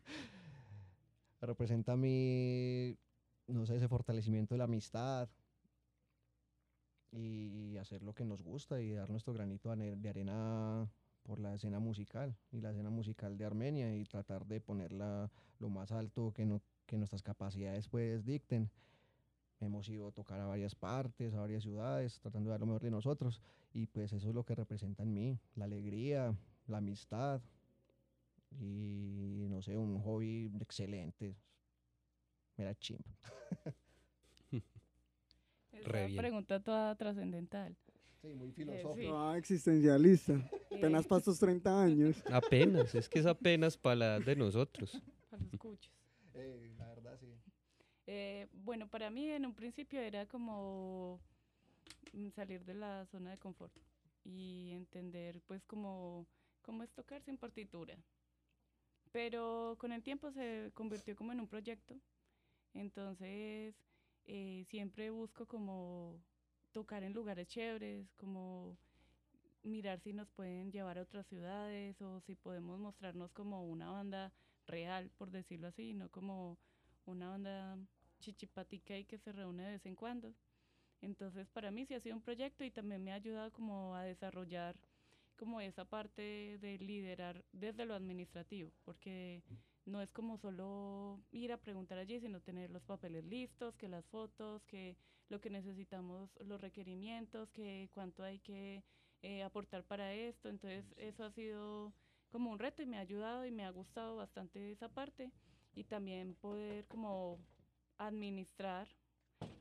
Representa 1.41 1.95
mí, 1.95 2.97
no 3.47 3.65
sé, 3.65 3.77
ese 3.77 3.87
fortalecimiento 3.87 4.53
de 4.53 4.57
la 4.59 4.65
amistad 4.65 5.29
y 7.11 7.77
hacer 7.77 8.03
lo 8.03 8.13
que 8.13 8.25
nos 8.25 8.43
gusta 8.43 8.81
y 8.81 8.91
dar 8.91 9.09
nuestro 9.09 9.33
granito 9.33 9.75
de 9.75 10.09
arena 10.09 10.87
por 11.23 11.39
la 11.39 11.53
escena 11.53 11.79
musical 11.79 12.35
y 12.51 12.61
la 12.61 12.71
escena 12.71 12.89
musical 12.89 13.37
de 13.37 13.45
Armenia 13.45 13.95
y 13.95 14.03
tratar 14.03 14.45
de 14.45 14.59
ponerla 14.59 15.29
lo 15.59 15.69
más 15.69 15.91
alto 15.91 16.33
que, 16.33 16.45
no, 16.45 16.61
que 16.85 16.97
nuestras 16.97 17.21
capacidades 17.21 17.87
pues 17.87 18.25
dicten. 18.25 18.69
Hemos 19.61 19.89
ido 19.89 20.07
a 20.07 20.11
tocar 20.11 20.39
a 20.39 20.45
varias 20.45 20.73
partes, 20.73 21.33
a 21.33 21.41
varias 21.41 21.63
ciudades, 21.63 22.19
tratando 22.19 22.49
de 22.49 22.53
dar 22.53 22.61
lo 22.61 22.65
mejor 22.65 22.81
de 22.81 22.91
nosotros 22.91 23.41
y 23.73 23.87
pues 23.87 24.13
eso 24.13 24.29
es 24.29 24.33
lo 24.35 24.45
que 24.45 24.55
representa 24.55 25.03
en 25.03 25.13
mí, 25.13 25.37
la 25.55 25.65
alegría, 25.65 26.33
la 26.67 26.77
amistad 26.77 27.41
y 28.51 29.47
no 29.49 29.61
sé, 29.61 29.77
un 29.77 30.01
hobby 30.01 30.51
excelente. 30.59 31.35
Mira. 32.57 32.75
Re 35.71 35.81
Esa 35.81 36.07
bien. 36.07 36.17
pregunta 36.17 36.59
toda 36.61 36.95
trascendental. 36.95 37.75
Sí, 38.21 38.27
muy 38.33 38.51
filosófico. 38.51 38.95
Sí. 38.95 39.07
Ah, 39.13 39.35
existencialista. 39.37 40.33
Apenas 40.71 41.05
Eh, 41.05 41.07
para 41.07 41.19
estos 41.19 41.39
30 41.39 41.81
años. 41.81 42.21
Apenas, 42.31 42.93
es 42.95 43.07
que 43.07 43.19
es 43.19 43.25
apenas 43.25 43.77
para 43.77 43.95
la 43.95 44.05
edad 44.17 44.25
de 44.25 44.35
nosotros. 44.35 44.91
para 45.29 45.41
los 45.43 45.55
cuchos. 45.57 45.93
Eh, 46.33 46.73
la 46.77 46.87
verdad 46.89 47.17
sí. 47.19 47.27
Eh, 48.07 48.47
bueno, 48.51 48.87
para 48.89 49.09
mí 49.09 49.29
en 49.29 49.45
un 49.45 49.53
principio 49.53 50.01
era 50.01 50.25
como 50.25 51.19
salir 52.33 52.65
de 52.65 52.73
la 52.73 53.05
zona 53.05 53.31
de 53.31 53.37
confort 53.37 53.71
y 54.25 54.71
entender 54.71 55.39
pues 55.47 55.63
como 55.65 56.25
cómo 56.61 56.83
es 56.83 56.91
tocar 56.91 57.21
sin 57.21 57.37
partitura. 57.37 57.97
Pero 59.11 59.75
con 59.79 59.91
el 59.91 60.03
tiempo 60.03 60.31
se 60.31 60.71
convirtió 60.73 61.15
como 61.15 61.31
en 61.31 61.39
un 61.39 61.47
proyecto. 61.47 61.95
Entonces 62.73 63.75
eh, 64.25 64.65
siempre 64.69 65.09
busco 65.09 65.47
como 65.47 66.21
tocar 66.71 67.03
en 67.03 67.13
lugares 67.13 67.47
chéveres, 67.47 68.07
como 68.15 68.77
mirar 69.63 69.99
si 69.99 70.13
nos 70.13 70.29
pueden 70.29 70.71
llevar 70.71 70.97
a 70.97 71.01
otras 71.01 71.27
ciudades 71.27 71.99
o 72.01 72.19
si 72.21 72.35
podemos 72.35 72.79
mostrarnos 72.79 73.31
como 73.31 73.65
una 73.65 73.89
banda 73.91 74.31
real, 74.67 75.09
por 75.17 75.31
decirlo 75.31 75.67
así, 75.67 75.93
no 75.93 76.09
como 76.09 76.57
una 77.05 77.29
banda 77.29 77.77
chichipatica 78.19 78.97
y 78.97 79.05
que 79.05 79.17
se 79.17 79.31
reúne 79.31 79.63
de 79.63 79.71
vez 79.71 79.85
en 79.85 79.95
cuando. 79.95 80.33
Entonces, 81.01 81.47
para 81.47 81.71
mí 81.71 81.85
sí 81.85 81.93
ha 81.93 81.99
sido 81.99 82.15
un 82.15 82.21
proyecto 82.21 82.63
y 82.63 82.71
también 82.71 83.03
me 83.03 83.11
ha 83.11 83.15
ayudado 83.15 83.51
como 83.51 83.95
a 83.95 84.03
desarrollar 84.03 84.75
como 85.39 85.61
esa 85.61 85.85
parte 85.85 86.57
de 86.59 86.77
liderar 86.79 87.45
desde 87.53 87.85
lo 87.85 87.93
administrativo, 87.95 88.73
porque 88.83 89.41
no 89.85 90.01
es 90.01 90.11
como 90.11 90.37
solo 90.37 91.21
ir 91.31 91.53
a 91.53 91.57
preguntar 91.57 91.97
allí, 91.97 92.19
sino 92.19 92.41
tener 92.41 92.69
los 92.69 92.83
papeles 92.83 93.23
listos, 93.23 93.73
que 93.77 93.87
las 93.87 94.05
fotos, 94.07 94.61
que 94.65 94.97
lo 95.29 95.39
que 95.39 95.49
necesitamos, 95.49 96.29
los 96.45 96.59
requerimientos, 96.59 97.49
que 97.51 97.89
cuánto 97.93 98.23
hay 98.23 98.39
que 98.39 98.83
eh, 99.21 99.43
aportar 99.43 99.85
para 99.85 100.13
esto. 100.13 100.49
Entonces, 100.49 100.83
eso 100.97 101.23
ha 101.23 101.31
sido 101.31 101.93
como 102.31 102.51
un 102.51 102.59
reto 102.59 102.81
y 102.81 102.85
me 102.85 102.97
ha 102.97 103.01
ayudado 103.01 103.45
y 103.45 103.51
me 103.51 103.63
ha 103.63 103.71
gustado 103.71 104.17
bastante 104.17 104.71
esa 104.71 104.89
parte 104.89 105.31
y 105.73 105.85
también 105.85 106.35
poder 106.35 106.85
como 106.87 107.39
administrar 107.97 108.87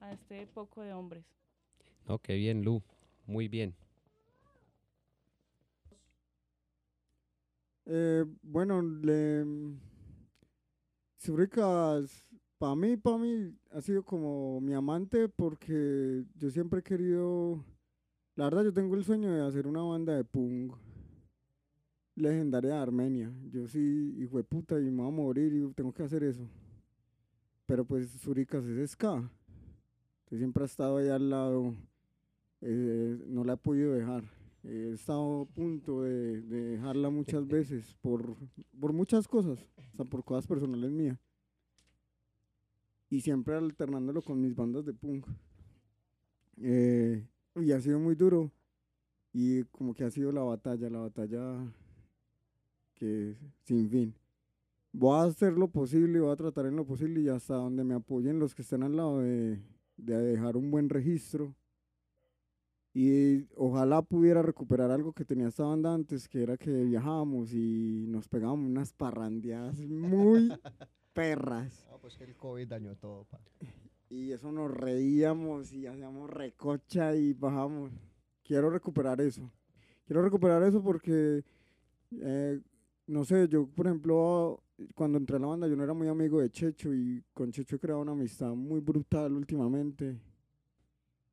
a 0.01 0.12
este 0.12 0.47
poco 0.49 0.83
de 0.83 0.93
hombres. 0.93 1.25
No, 2.07 2.19
qué 2.19 2.35
bien, 2.35 2.64
Lu. 2.64 2.83
Muy 3.27 3.47
bien. 3.47 3.75
Eh, 7.88 8.24
bueno, 8.42 8.83
le. 8.83 9.44
Zuricas, 11.18 12.22
para 12.59 12.77
mí, 12.77 12.96
para 12.96 13.16
mí, 13.18 13.53
ha 13.72 13.81
sido 13.81 14.05
como 14.05 14.61
mi 14.61 14.74
amante 14.74 15.29
porque 15.29 16.24
yo 16.37 16.51
siempre 16.51 16.81
he 16.81 16.83
querido. 16.83 17.64
La 18.37 18.44
verdad, 18.44 18.64
yo 18.64 18.72
tengo 18.72 18.94
el 18.94 19.05
sueño 19.05 19.33
de 19.33 19.40
hacer 19.40 19.66
una 19.66 19.83
banda 19.83 20.14
de 20.14 20.22
punk 20.24 20.74
legendaria 22.14 22.74
de 22.74 22.77
Armenia. 22.77 23.33
Yo 23.51 23.66
sí, 23.66 24.14
hijo 24.18 24.37
de 24.37 24.44
puta, 24.44 24.79
y 24.79 24.90
me 24.90 25.03
voy 25.03 25.09
a 25.09 25.11
morir 25.11 25.53
y 25.55 25.72
tengo 25.72 25.92
que 25.92 26.03
hacer 26.03 26.22
eso. 26.22 26.46
Pero 27.66 27.85
pues 27.85 28.09
Zuricas 28.20 28.64
es 28.64 28.90
ska. 28.92 29.31
Yo 30.31 30.37
siempre 30.37 30.62
he 30.62 30.66
estado 30.66 30.98
ahí 30.98 31.09
al 31.09 31.31
lado. 31.31 31.74
eh, 32.61 33.18
no 33.29 33.44
la 33.44 33.55
he 33.55 33.57
podido 33.57 33.94
dejar. 33.94 34.38
He 34.70 34.92
estado 34.92 35.42
a 35.42 35.46
punto 35.46 36.02
de, 36.02 36.42
de 36.42 36.62
dejarla 36.72 37.09
muchas 37.09 37.46
veces 37.48 37.94
por, 38.02 38.37
por 38.78 38.92
muchas 38.92 39.26
cosas, 39.26 39.59
hasta 39.78 40.04
por 40.04 40.22
cosas 40.24 40.46
personales 40.46 40.90
mías. 40.90 41.18
Y 43.09 43.22
siempre 43.22 43.54
alternándolo 43.57 44.20
con 44.20 44.42
mis 44.42 44.54
bandas 44.54 44.85
de 44.85 44.92
punk. 44.92 45.26
Eh, 46.59 47.26
y 47.57 47.72
ha 47.72 47.81
sido 47.81 47.98
muy 47.98 48.14
duro. 48.14 48.52
Y 49.33 49.64
como 49.64 49.94
que 49.94 50.04
ha 50.04 50.11
sido 50.11 50.33
la 50.33 50.42
batalla, 50.42 50.90
la 50.90 51.00
batalla 51.00 51.72
que 52.94 53.37
sin 53.64 53.88
fin. 53.88 54.14
Voy 54.92 55.18
a 55.18 55.24
hacer 55.24 55.54
lo 55.54 55.68
posible, 55.68 56.20
voy 56.20 56.33
a 56.33 56.37
tratar 56.37 56.66
en 56.66 56.76
lo 56.76 56.85
posible 56.85 57.22
y 57.22 57.28
hasta 57.28 57.54
donde 57.54 57.85
me 57.85 57.94
apoyen 57.94 58.38
los 58.38 58.54
que 58.54 58.62
estén 58.62 58.83
al 58.83 58.96
lado 58.96 59.20
de, 59.20 59.62
de 59.96 60.18
dejar 60.18 60.59
un 60.59 60.70
buen 60.70 60.90
registro. 60.90 61.54
Y 62.94 63.46
ojalá 63.55 64.03
pudiera 64.03 64.42
recuperar 64.42 64.90
algo 64.90 65.12
que 65.12 65.24
tenía 65.24 65.48
esta 65.48 65.64
banda 65.64 65.94
antes, 65.94 66.29
que 66.29 66.42
era 66.42 66.57
que 66.57 66.70
viajábamos 66.85 67.53
y 67.53 68.07
nos 68.09 68.29
pegábamos 68.29 68.68
unas 68.68 68.92
parrandeadas 68.92 69.79
muy 69.81 70.48
perras. 71.12 71.87
No, 71.90 71.98
pues 71.98 72.16
que 72.16 72.24
el 72.24 72.37
COVID 72.37 72.66
dañó 72.66 72.96
todo, 72.96 73.24
pa. 73.24 73.40
Y 74.11 74.33
eso 74.33 74.51
nos 74.51 74.70
reíamos 74.70 75.72
y 75.72 75.87
hacíamos 75.87 76.31
recocha 76.31 77.14
y 77.14 77.35
bajamos. 77.35 77.92
Quiero 78.42 78.70
recuperar 78.70 79.20
eso. 79.20 79.51
Quiero 80.07 80.22
recuperar 80.22 80.62
eso 80.62 80.83
porque, 80.83 81.44
eh, 82.12 82.61
no 83.07 83.24
sé, 83.24 83.46
yo, 83.48 83.66
por 83.66 83.87
ejemplo, 83.87 84.62
cuando 84.94 85.18
entré 85.18 85.37
a 85.37 85.40
la 85.40 85.48
banda, 85.48 85.68
yo 85.68 85.77
no 85.77 85.85
era 85.85 85.92
muy 85.92 86.09
amigo 86.09 86.40
de 86.40 86.51
Checho 86.51 86.94
y 86.94 87.22
con 87.35 87.53
Checho 87.53 87.77
he 87.77 87.79
creado 87.79 88.01
una 88.01 88.12
amistad 88.12 88.55
muy 88.55 88.81
brutal 88.81 89.35
últimamente. 89.35 90.18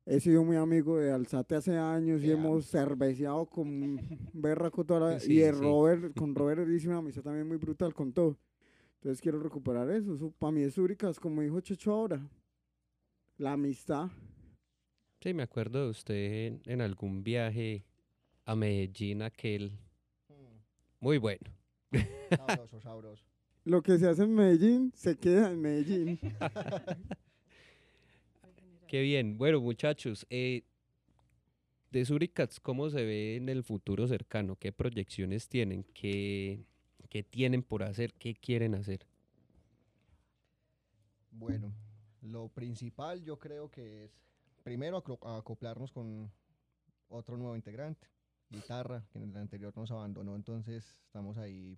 He 0.08 0.20
sido 0.20 0.44
muy 0.44 0.56
amigo 0.56 0.98
de 0.98 1.10
Alzate 1.10 1.56
hace 1.56 1.76
años 1.76 2.22
y 2.22 2.30
hemos 2.30 2.66
cerveceado 2.66 3.44
con 3.46 3.98
Berraco 4.32 4.84
toda 4.84 5.00
la... 5.00 5.20
Sí, 5.20 5.32
y 5.32 5.36
de 5.38 5.52
sí. 5.52 5.60
Robert, 5.60 6.14
con 6.16 6.34
Robert 6.34 6.68
hice 6.68 6.88
una 6.88 6.98
amistad 6.98 7.22
también 7.22 7.48
muy 7.48 7.56
brutal 7.56 7.92
con 7.92 8.12
todo. 8.12 8.38
Entonces 8.94 9.20
quiero 9.20 9.40
recuperar 9.40 9.90
eso. 9.90 10.14
Eso 10.14 10.32
para 10.38 10.52
mí 10.52 10.62
es 10.62 10.78
únicas, 10.78 11.18
como 11.18 11.42
dijo 11.42 11.60
Checho 11.60 11.92
ahora. 11.92 12.24
La 13.36 13.52
amistad. 13.52 14.08
Sí, 15.20 15.34
me 15.34 15.42
acuerdo 15.42 15.84
de 15.84 15.90
usted 15.90 16.46
en, 16.46 16.62
en 16.66 16.80
algún 16.80 17.24
viaje 17.24 17.84
a 18.44 18.54
Medellín, 18.54 19.22
aquel 19.22 19.76
muy 21.00 21.18
bueno. 21.18 21.52
Sabroso, 22.30 22.80
sabroso. 22.80 23.24
Lo 23.64 23.82
que 23.82 23.98
se 23.98 24.08
hace 24.08 24.22
en 24.22 24.34
Medellín, 24.34 24.92
se 24.94 25.16
queda 25.16 25.50
en 25.50 25.60
Medellín. 25.60 26.20
Qué 28.88 29.02
bien. 29.02 29.36
Bueno, 29.36 29.60
muchachos, 29.60 30.26
eh, 30.30 30.62
de 31.90 32.04
Suricats, 32.04 32.60
¿cómo 32.60 32.88
se 32.88 33.04
ve 33.04 33.36
en 33.36 33.48
el 33.48 33.64
futuro 33.64 34.06
cercano? 34.06 34.54
¿Qué 34.56 34.70
proyecciones 34.70 35.48
tienen? 35.48 35.84
¿Qué, 35.92 36.64
qué 37.08 37.24
tienen 37.24 37.64
por 37.64 37.82
hacer? 37.82 38.14
¿Qué 38.14 38.34
quieren 38.34 38.76
hacer? 38.76 39.04
Bueno, 41.32 41.72
lo 42.22 42.48
principal 42.48 43.24
yo 43.24 43.38
creo 43.38 43.70
que 43.70 44.04
es 44.04 44.12
primero 44.62 44.98
acoplarnos 44.98 45.90
con 45.90 46.30
otro 47.08 47.36
nuevo 47.36 47.56
integrante, 47.56 48.06
guitarra, 48.50 49.04
que 49.10 49.18
en 49.18 49.30
el 49.30 49.36
anterior 49.36 49.76
nos 49.76 49.90
abandonó, 49.90 50.36
entonces 50.36 51.00
estamos 51.06 51.38
ahí 51.38 51.76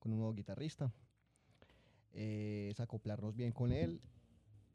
con 0.00 0.12
un 0.12 0.18
nuevo 0.18 0.34
guitarrista. 0.34 0.92
Eh, 2.12 2.70
es 2.72 2.80
acoplarnos 2.80 3.36
bien 3.36 3.52
con 3.52 3.72
él 3.72 4.00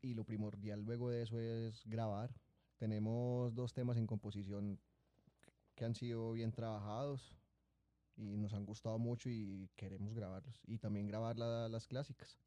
y 0.01 0.13
lo 0.13 0.23
primordial 0.23 0.81
luego 0.83 1.09
de 1.09 1.21
eso 1.23 1.39
es 1.39 1.85
grabar. 1.85 2.31
Tenemos 2.77 3.53
dos 3.55 3.73
temas 3.73 3.97
en 3.97 4.07
composición 4.07 4.79
que 5.75 5.85
han 5.85 5.95
sido 5.95 6.33
bien 6.33 6.51
trabajados 6.51 7.35
y 8.17 8.35
nos 8.38 8.53
han 8.53 8.65
gustado 8.65 8.97
mucho 8.99 9.29
y 9.29 9.69
queremos 9.75 10.13
grabarlos 10.13 10.62
y 10.67 10.77
también 10.77 11.07
grabar 11.07 11.38
la- 11.38 11.69
las 11.69 11.88
clásicas. 11.88 12.38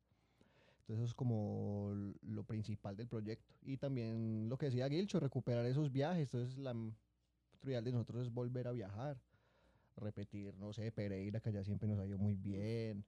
Entonces 0.81 0.97
eso 0.97 1.05
es 1.05 1.15
como 1.15 1.93
lo 2.23 2.45
principal 2.45 2.97
del 2.97 3.07
proyecto. 3.09 3.55
Y 3.63 3.77
también 3.77 4.49
lo 4.49 4.59
que 4.59 4.67
decía 4.67 4.89
Gilcho, 4.89 5.21
recuperar 5.21 5.65
esos 5.67 5.93
viajes. 5.93 6.33
Entonces 6.35 6.59
la 6.59 6.75
ideal 7.63 7.85
de 7.85 7.93
nosotros 7.93 8.23
es 8.27 8.33
volver 8.33 8.67
a 8.67 8.73
viajar. 8.73 9.17
Repetir, 9.97 10.55
no 10.59 10.73
sé, 10.73 10.91
Pereira, 10.91 11.41
que 11.41 11.51
allá 11.51 11.63
siempre 11.65 11.87
nos 11.89 11.99
ha 11.99 12.07
ido 12.07 12.19
muy 12.19 12.35
bien. 12.35 13.05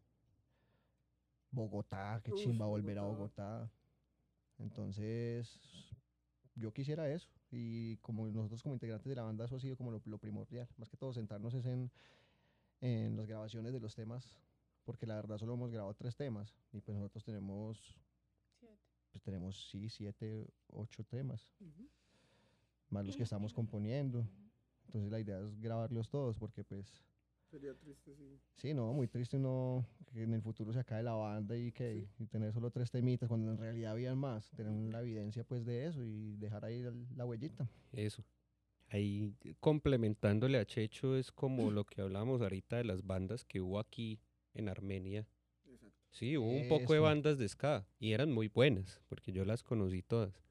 Bogotá, 1.51 2.21
Uf, 2.27 2.35
chimba 2.35 2.67
volver 2.67 2.99
a 2.99 3.03
Bogotá. 3.03 3.71
Entonces, 4.65 5.61
yo 6.57 6.73
quisiera 6.73 7.09
eso. 7.09 7.29
Y 7.53 7.99
como 7.99 8.27
nosotros 8.27 8.63
como 8.63 8.75
integrantes 8.75 9.09
de 9.09 9.15
la 9.15 9.23
banda, 9.23 9.45
eso 9.45 9.57
ha 9.57 9.61
sido 9.61 9.77
como 9.77 9.93
lo, 9.93 10.03
lo 10.05 10.19
primordial. 10.19 10.69
Más 10.77 10.89
que 10.89 10.97
todo, 10.97 11.13
sentarnos 11.13 11.55
es 11.55 11.67
en, 11.67 11.91
en 12.81 13.17
las 13.17 13.27
grabaciones 13.27 13.73
de 13.73 13.81
los 13.81 13.95
temas 13.95 14.41
porque 14.85 15.07
la 15.07 15.17
verdad 15.17 15.39
solo 15.39 15.55
hemos 15.55 15.71
grabado 15.71 15.95
tres 15.95 16.15
temas 16.17 16.55
y 16.73 16.81
pues 16.81 16.97
nosotros 16.97 17.25
tenemos 17.25 17.99
pues 19.11 19.23
tenemos 19.23 19.71
sí 19.71 19.89
siete 19.89 20.47
ocho 20.69 21.05
temas 21.05 21.51
más 22.91 23.07
los 23.07 23.17
que 23.17 23.23
estamos 23.23 23.55
componiendo 23.55 24.29
entonces 24.87 25.11
la 25.11 25.21
idea 25.21 25.41
es 25.41 25.59
grabarlos 25.61 26.09
todos 26.09 26.37
porque 26.37 26.63
pues 26.63 27.03
Sería 27.55 27.73
triste, 27.75 28.17
sí. 28.17 28.41
sí 28.57 28.75
no 28.75 28.93
muy 28.93 29.07
triste 29.07 29.37
uno 29.37 29.87
que 30.13 30.25
en 30.25 30.35
el 30.35 30.43
futuro 30.43 30.73
se 30.73 30.81
acabe 30.81 31.05
la 31.05 31.13
banda 31.13 31.57
y 31.57 31.71
que 31.71 32.09
y 32.19 32.27
tener 32.27 32.53
solo 32.53 32.73
tres 32.73 32.91
temitas 32.91 33.29
cuando 33.29 33.49
en 33.53 33.59
realidad 33.59 33.93
habían 33.93 34.19
más 34.19 34.51
tener 34.57 34.73
la 34.93 35.01
evidencia 35.01 35.45
pues 35.45 35.65
de 35.65 35.87
eso 35.87 36.03
y 36.03 36.35
dejar 36.35 36.65
ahí 36.65 36.83
la 37.15 37.25
huellita 37.25 37.71
Eso. 37.93 38.25
Ahí 38.89 39.37
complementándole 39.61 40.59
a 40.59 40.65
Checho 40.65 41.17
es 41.17 41.31
como 41.31 41.71
lo 41.71 41.85
que 41.85 42.01
hablábamos 42.01 42.43
ahorita 42.43 42.79
de 42.79 42.85
las 42.85 43.07
bandas 43.07 43.45
que 43.45 43.61
hubo 43.61 43.79
aquí 43.79 44.19
en 44.55 44.69
Armenia. 44.69 45.25
Sí, 46.11 46.37
hubo 46.37 46.51
un 46.51 46.69
poco 46.69 46.93
de 46.93 46.99
bandas 46.99 47.39
de 47.39 47.49
ska 47.49 47.87
y 48.01 48.15
eran 48.15 48.33
muy 48.33 48.49
buenas 48.49 49.01
porque 49.09 49.31
yo 49.31 49.45
las 49.45 49.63
conocí 49.63 50.03
todas. 50.03 50.43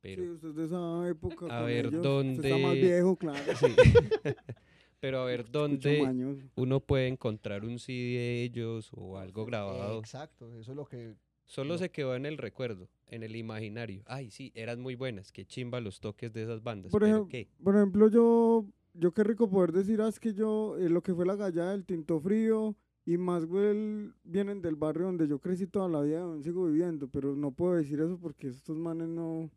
Pero 0.00 0.22
sí, 0.22 0.30
usted 0.30 0.48
es 0.48 0.56
de 0.56 0.64
esa 0.64 1.06
época. 1.06 1.46
A 1.50 1.64
ver, 1.64 1.84
ellos. 1.84 2.06
Usted 2.06 2.44
está 2.44 2.56
más 2.56 2.70
¿dónde- 2.72 2.80
viejo, 2.80 3.16
claro. 3.16 3.56
Sí. 3.56 3.66
Pero 5.00 5.20
a 5.20 5.24
ver 5.24 5.50
dónde 5.50 6.48
uno 6.54 6.80
puede 6.80 7.08
encontrar 7.08 7.64
un 7.64 7.78
CD 7.78 8.16
de 8.18 8.42
ellos 8.44 8.90
o 8.94 9.18
algo 9.18 9.44
grabado. 9.44 9.98
exacto 9.98 10.58
eso 10.58 10.70
es 10.72 10.76
lo 10.76 10.84
que 10.86 11.14
Solo 11.44 11.74
no. 11.74 11.78
se 11.78 11.90
quedó 11.90 12.16
en 12.16 12.26
el 12.26 12.38
recuerdo, 12.38 12.88
en 13.06 13.22
el 13.22 13.36
imaginario. 13.36 14.02
Ay, 14.06 14.30
sí, 14.30 14.50
eran 14.56 14.80
muy 14.80 14.96
buenas. 14.96 15.30
Qué 15.30 15.44
chimba 15.44 15.80
los 15.80 16.00
toques 16.00 16.32
de 16.32 16.42
esas 16.42 16.62
bandas. 16.62 16.90
Por, 16.90 17.02
pero 17.02 17.24
ejem- 17.24 17.28
qué. 17.28 17.48
por 17.62 17.76
ejemplo, 17.76 18.08
yo, 18.08 18.66
yo 18.94 19.12
qué 19.12 19.22
rico 19.22 19.48
poder 19.48 19.70
decir, 19.70 20.00
ah, 20.00 20.08
es 20.08 20.18
que 20.18 20.34
yo, 20.34 20.76
eh, 20.78 20.88
lo 20.88 21.02
que 21.02 21.14
fue 21.14 21.24
la 21.24 21.36
gallada 21.36 21.70
del 21.70 21.84
Tinto 21.84 22.18
Frío 22.18 22.74
y 23.04 23.16
Maswell 23.16 24.12
vienen 24.24 24.60
del 24.60 24.74
barrio 24.74 25.06
donde 25.06 25.28
yo 25.28 25.38
crecí 25.38 25.68
toda 25.68 25.88
la 25.88 26.00
vida, 26.00 26.18
donde 26.20 26.42
sigo 26.42 26.66
viviendo, 26.66 27.06
pero 27.06 27.36
no 27.36 27.52
puedo 27.52 27.74
decir 27.74 28.00
eso 28.00 28.18
porque 28.18 28.48
estos 28.48 28.76
manes 28.76 29.06
no... 29.08 29.48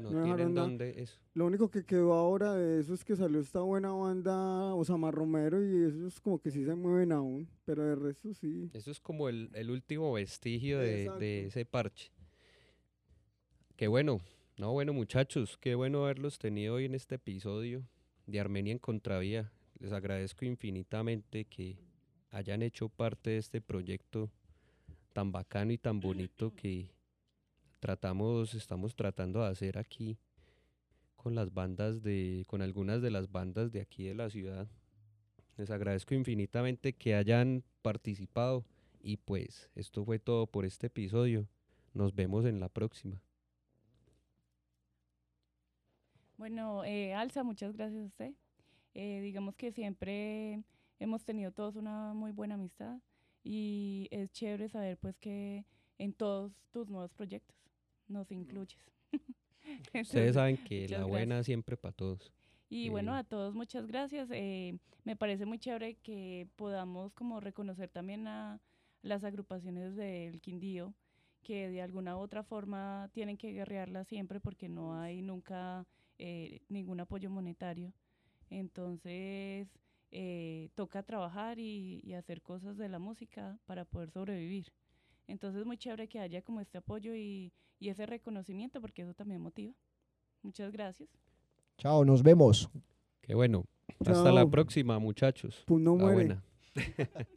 No, 0.00 0.10
no 0.10 0.24
tienen 0.24 0.54
dónde 0.54 1.02
eso. 1.02 1.18
Lo 1.34 1.46
único 1.46 1.70
que 1.70 1.84
quedó 1.84 2.14
ahora 2.14 2.54
de 2.54 2.80
eso 2.80 2.94
es 2.94 3.04
que 3.04 3.16
salió 3.16 3.40
esta 3.40 3.60
buena 3.60 3.92
banda 3.92 4.74
Osama 4.74 5.10
Romero 5.10 5.62
y 5.64 5.84
ellos 5.84 6.20
como 6.20 6.38
que 6.38 6.50
sí 6.50 6.64
se 6.64 6.74
mueven 6.74 7.12
aún, 7.12 7.48
pero 7.64 7.84
de 7.84 7.94
resto 7.94 8.32
sí. 8.34 8.70
Eso 8.72 8.90
es 8.90 9.00
como 9.00 9.28
el, 9.28 9.50
el 9.54 9.70
último 9.70 10.12
vestigio 10.12 10.78
de, 10.78 11.10
de 11.18 11.46
ese 11.46 11.64
parche. 11.64 12.10
Qué 13.76 13.88
bueno. 13.88 14.20
No, 14.58 14.72
bueno, 14.72 14.92
muchachos, 14.92 15.56
qué 15.58 15.74
bueno 15.74 16.04
haberlos 16.04 16.38
tenido 16.38 16.74
hoy 16.74 16.84
en 16.84 16.94
este 16.94 17.14
episodio 17.14 17.82
de 18.26 18.40
Armenia 18.40 18.72
en 18.72 18.78
Contravía. 18.78 19.50
Les 19.78 19.92
agradezco 19.92 20.44
infinitamente 20.44 21.46
que 21.46 21.78
hayan 22.30 22.62
hecho 22.62 22.88
parte 22.90 23.30
de 23.30 23.38
este 23.38 23.60
proyecto 23.62 24.30
tan 25.14 25.32
bacano 25.32 25.72
y 25.72 25.78
tan 25.78 26.00
bonito 26.00 26.54
que 26.54 26.90
tratamos, 27.80 28.54
estamos 28.54 28.94
tratando 28.94 29.42
de 29.42 29.48
hacer 29.48 29.78
aquí 29.78 30.18
con 31.16 31.34
las 31.34 31.52
bandas 31.52 32.02
de, 32.02 32.44
con 32.46 32.62
algunas 32.62 33.02
de 33.02 33.10
las 33.10 33.30
bandas 33.32 33.72
de 33.72 33.80
aquí 33.80 34.04
de 34.04 34.14
la 34.14 34.30
ciudad. 34.30 34.68
Les 35.56 35.70
agradezco 35.70 36.14
infinitamente 36.14 36.92
que 36.92 37.14
hayan 37.14 37.64
participado 37.82 38.64
y 39.00 39.16
pues 39.16 39.70
esto 39.74 40.04
fue 40.04 40.18
todo 40.18 40.46
por 40.46 40.64
este 40.64 40.86
episodio. 40.86 41.48
Nos 41.92 42.14
vemos 42.14 42.44
en 42.44 42.60
la 42.60 42.68
próxima. 42.68 43.20
Bueno, 46.36 46.84
eh, 46.84 47.12
Alza, 47.12 47.42
muchas 47.42 47.74
gracias 47.74 48.02
a 48.02 48.06
usted. 48.06 48.34
Eh, 48.94 49.20
digamos 49.20 49.54
que 49.56 49.72
siempre 49.72 50.62
hemos 50.98 51.24
tenido 51.24 51.52
todos 51.52 51.76
una 51.76 52.14
muy 52.14 52.32
buena 52.32 52.54
amistad 52.54 52.98
y 53.42 54.08
es 54.10 54.30
chévere 54.32 54.68
saber 54.68 54.96
pues 54.96 55.18
que 55.18 55.66
en 55.98 56.12
todos 56.12 56.52
tus 56.70 56.88
nuevos 56.88 57.12
proyectos 57.12 57.60
nos 58.10 58.30
incluyes. 58.32 58.78
Ustedes 60.00 60.34
saben 60.34 60.58
que 60.58 60.88
la 60.88 61.04
buena 61.04 61.36
gracias. 61.36 61.46
siempre 61.46 61.76
para 61.76 61.92
todos. 61.92 62.32
Y 62.68 62.88
bueno, 62.88 63.14
Eh, 63.14 63.16
a 63.16 63.24
todos 63.24 63.54
muchas 63.54 63.86
gracias. 63.86 64.28
eh, 64.32 64.78
me 65.04 65.16
parece 65.16 65.46
muy 65.46 65.58
chévere 65.58 65.96
que 65.96 66.48
podamos 66.56 67.12
como 67.14 67.40
reconocer 67.40 67.88
también 67.90 68.26
a 68.28 68.60
las 69.02 69.24
agrupaciones 69.24 69.96
del 69.96 70.40
Quindío, 70.40 70.94
que 71.42 71.68
de 71.70 71.82
alguna 71.82 72.16
u 72.16 72.20
otra 72.20 72.42
forma 72.44 73.10
tienen 73.12 73.36
que 73.38 73.52
guerrearla 73.52 74.04
siempre 74.04 74.40
porque 74.40 74.68
no 74.68 74.94
hay 75.00 75.22
nunca 75.22 75.86
eh, 76.18 76.60
ningún 76.68 77.00
apoyo 77.00 77.30
monetario. 77.30 77.92
Entonces, 78.50 79.68
eh, 80.12 80.70
toca 80.74 81.02
trabajar 81.02 81.58
y, 81.58 82.00
y 82.04 82.14
hacer 82.14 82.42
cosas 82.42 82.76
de 82.76 82.88
la 82.88 82.98
música 82.98 83.58
para 83.66 83.84
poder 83.84 84.10
sobrevivir. 84.10 84.72
Entonces, 85.30 85.64
muy 85.64 85.76
chévere 85.78 86.08
que 86.08 86.18
haya 86.20 86.42
como 86.42 86.60
este 86.60 86.78
apoyo 86.78 87.14
y, 87.14 87.52
y 87.78 87.88
ese 87.88 88.06
reconocimiento 88.06 88.80
porque 88.80 89.02
eso 89.02 89.14
también 89.14 89.40
motiva. 89.40 89.72
Muchas 90.42 90.72
gracias. 90.72 91.08
chao 91.78 92.04
nos 92.04 92.22
vemos 92.22 92.68
Qué 93.22 93.34
bueno. 93.34 93.64
Hasta 94.04 94.32
la 94.32 94.46
próxima, 94.48 94.98
muchachos. 94.98 95.62
Pues 95.66 95.82
no 95.82 95.96
La 95.96 96.02
muere. 96.02 96.14
buena. 96.14 96.44